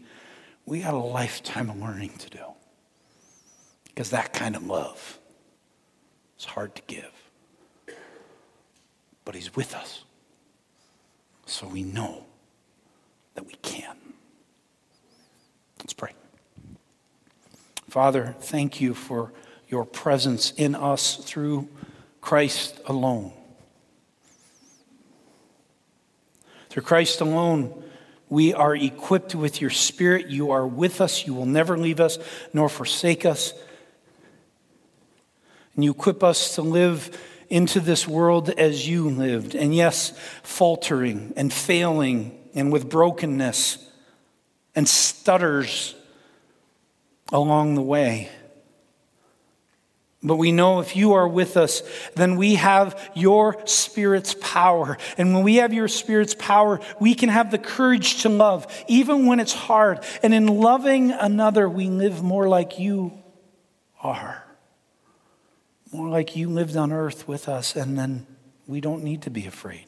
we 0.68 0.82
got 0.82 0.92
a 0.92 0.98
lifetime 0.98 1.70
of 1.70 1.80
learning 1.80 2.12
to 2.18 2.28
do. 2.28 2.44
Because 3.86 4.10
that 4.10 4.34
kind 4.34 4.54
of 4.54 4.66
love 4.66 5.18
is 6.38 6.44
hard 6.44 6.74
to 6.74 6.82
give. 6.86 7.10
But 9.24 9.34
He's 9.34 9.56
with 9.56 9.74
us. 9.74 10.04
So 11.46 11.66
we 11.66 11.82
know 11.82 12.26
that 13.34 13.46
we 13.46 13.54
can. 13.62 13.96
Let's 15.80 15.94
pray. 15.94 16.12
Father, 17.88 18.36
thank 18.38 18.78
you 18.78 18.92
for 18.92 19.32
your 19.68 19.86
presence 19.86 20.52
in 20.52 20.74
us 20.74 21.16
through 21.16 21.68
Christ 22.28 22.78
alone. 22.84 23.32
Through 26.68 26.82
Christ 26.82 27.22
alone, 27.22 27.82
we 28.28 28.52
are 28.52 28.76
equipped 28.76 29.34
with 29.34 29.62
your 29.62 29.70
Spirit. 29.70 30.26
You 30.26 30.50
are 30.50 30.66
with 30.66 31.00
us. 31.00 31.26
You 31.26 31.32
will 31.32 31.46
never 31.46 31.78
leave 31.78 32.00
us 32.00 32.18
nor 32.52 32.68
forsake 32.68 33.24
us. 33.24 33.54
And 35.74 35.82
you 35.82 35.92
equip 35.92 36.22
us 36.22 36.56
to 36.56 36.60
live 36.60 37.18
into 37.48 37.80
this 37.80 38.06
world 38.06 38.50
as 38.50 38.86
you 38.86 39.08
lived. 39.08 39.54
And 39.54 39.74
yes, 39.74 40.12
faltering 40.42 41.32
and 41.34 41.50
failing 41.50 42.38
and 42.54 42.70
with 42.70 42.90
brokenness 42.90 43.90
and 44.74 44.86
stutters 44.86 45.94
along 47.32 47.74
the 47.74 47.80
way. 47.80 48.28
But 50.22 50.36
we 50.36 50.50
know 50.50 50.80
if 50.80 50.96
you 50.96 51.12
are 51.12 51.28
with 51.28 51.56
us, 51.56 51.82
then 52.16 52.36
we 52.36 52.56
have 52.56 53.10
your 53.14 53.64
Spirit's 53.66 54.34
power. 54.40 54.98
And 55.16 55.32
when 55.32 55.44
we 55.44 55.56
have 55.56 55.72
your 55.72 55.86
Spirit's 55.86 56.34
power, 56.34 56.80
we 56.98 57.14
can 57.14 57.28
have 57.28 57.52
the 57.52 57.58
courage 57.58 58.22
to 58.22 58.28
love, 58.28 58.66
even 58.88 59.26
when 59.26 59.38
it's 59.38 59.52
hard. 59.52 60.04
And 60.22 60.34
in 60.34 60.48
loving 60.48 61.12
another, 61.12 61.68
we 61.68 61.88
live 61.88 62.20
more 62.20 62.48
like 62.48 62.80
you 62.80 63.12
are, 64.02 64.44
more 65.92 66.08
like 66.08 66.34
you 66.34 66.48
lived 66.48 66.76
on 66.76 66.92
earth 66.92 67.28
with 67.28 67.48
us. 67.48 67.76
And 67.76 67.96
then 67.96 68.26
we 68.66 68.80
don't 68.80 69.04
need 69.04 69.22
to 69.22 69.30
be 69.30 69.46
afraid. 69.46 69.86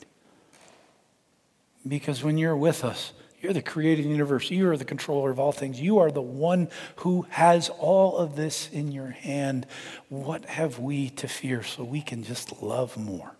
Because 1.86 2.22
when 2.22 2.38
you're 2.38 2.56
with 2.56 2.84
us, 2.84 3.12
you're 3.40 3.52
the 3.52 3.62
creator 3.62 4.00
of 4.00 4.04
the 4.04 4.12
universe. 4.12 4.50
You 4.50 4.68
are 4.68 4.76
the 4.76 4.84
controller 4.84 5.30
of 5.30 5.40
all 5.40 5.52
things. 5.52 5.80
You 5.80 5.98
are 5.98 6.10
the 6.10 6.20
one 6.20 6.68
who 6.96 7.26
has 7.30 7.70
all 7.70 8.16
of 8.16 8.36
this 8.36 8.68
in 8.70 8.92
your 8.92 9.10
hand. 9.10 9.66
What 10.08 10.44
have 10.44 10.78
we 10.78 11.10
to 11.10 11.28
fear 11.28 11.62
so 11.62 11.82
we 11.82 12.02
can 12.02 12.22
just 12.22 12.62
love 12.62 12.96
more? 12.96 13.34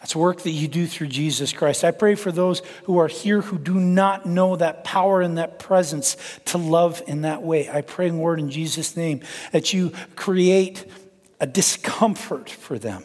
That's 0.00 0.16
work 0.16 0.42
that 0.42 0.50
you 0.50 0.66
do 0.66 0.86
through 0.86 1.08
Jesus 1.08 1.52
Christ. 1.52 1.84
I 1.84 1.90
pray 1.90 2.14
for 2.14 2.32
those 2.32 2.62
who 2.84 2.98
are 2.98 3.08
here 3.08 3.42
who 3.42 3.58
do 3.58 3.74
not 3.74 4.24
know 4.24 4.56
that 4.56 4.82
power 4.82 5.20
and 5.20 5.36
that 5.36 5.58
presence 5.58 6.16
to 6.46 6.58
love 6.58 7.02
in 7.06 7.22
that 7.22 7.42
way. 7.42 7.68
I 7.68 7.82
pray, 7.82 8.10
Lord, 8.10 8.38
in 8.38 8.50
Jesus' 8.50 8.96
name, 8.96 9.20
that 9.52 9.74
you 9.74 9.92
create 10.16 10.86
a 11.38 11.46
discomfort 11.46 12.48
for 12.48 12.78
them 12.78 13.04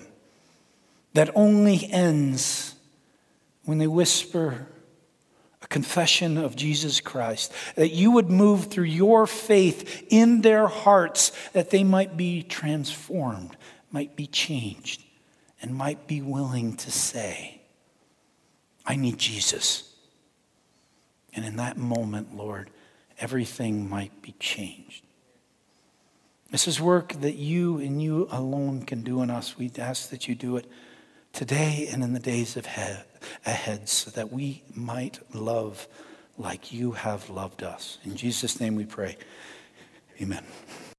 that 1.13 1.29
only 1.35 1.89
ends 1.91 2.75
when 3.63 3.77
they 3.77 3.87
whisper, 3.87 4.67
a 5.65 5.67
confession 5.67 6.37
of 6.37 6.55
Jesus 6.55 7.01
Christ, 7.01 7.51
that 7.75 7.89
you 7.89 8.11
would 8.11 8.29
move 8.29 8.65
through 8.65 8.85
your 8.85 9.25
faith 9.25 10.05
in 10.09 10.41
their 10.41 10.67
hearts, 10.67 11.31
that 11.53 11.71
they 11.71 11.83
might 11.83 12.15
be 12.15 12.43
transformed, 12.43 13.57
might 13.91 14.15
be 14.15 14.27
changed, 14.27 15.03
and 15.61 15.75
might 15.75 16.05
be 16.05 16.21
willing 16.21 16.75
to 16.77 16.91
say, 16.91 17.61
I 18.85 18.95
need 18.95 19.17
Jesus. 19.17 19.91
And 21.33 21.43
in 21.43 21.55
that 21.55 21.77
moment, 21.77 22.37
Lord, 22.37 22.69
everything 23.17 23.89
might 23.89 24.21
be 24.21 24.35
changed. 24.39 25.03
This 26.51 26.67
is 26.67 26.79
work 26.79 27.13
that 27.21 27.35
you 27.35 27.79
and 27.79 28.01
you 28.01 28.27
alone 28.29 28.83
can 28.83 29.01
do 29.01 29.23
in 29.23 29.31
us. 29.31 29.57
We 29.57 29.71
ask 29.79 30.11
that 30.11 30.27
you 30.27 30.35
do 30.35 30.57
it 30.57 30.69
today 31.35 31.89
and 31.91 32.01
in 32.01 32.13
the 32.13 32.19
days 32.19 32.57
ahead 32.57 33.89
so 33.89 34.09
that 34.11 34.31
we 34.31 34.63
might 34.73 35.19
love 35.35 35.87
like 36.37 36.71
you 36.71 36.93
have 36.93 37.29
loved 37.29 37.61
us. 37.61 37.97
In 38.05 38.15
Jesus' 38.15 38.59
name 38.59 38.75
we 38.75 38.85
pray. 38.85 39.17
Amen. 40.21 40.45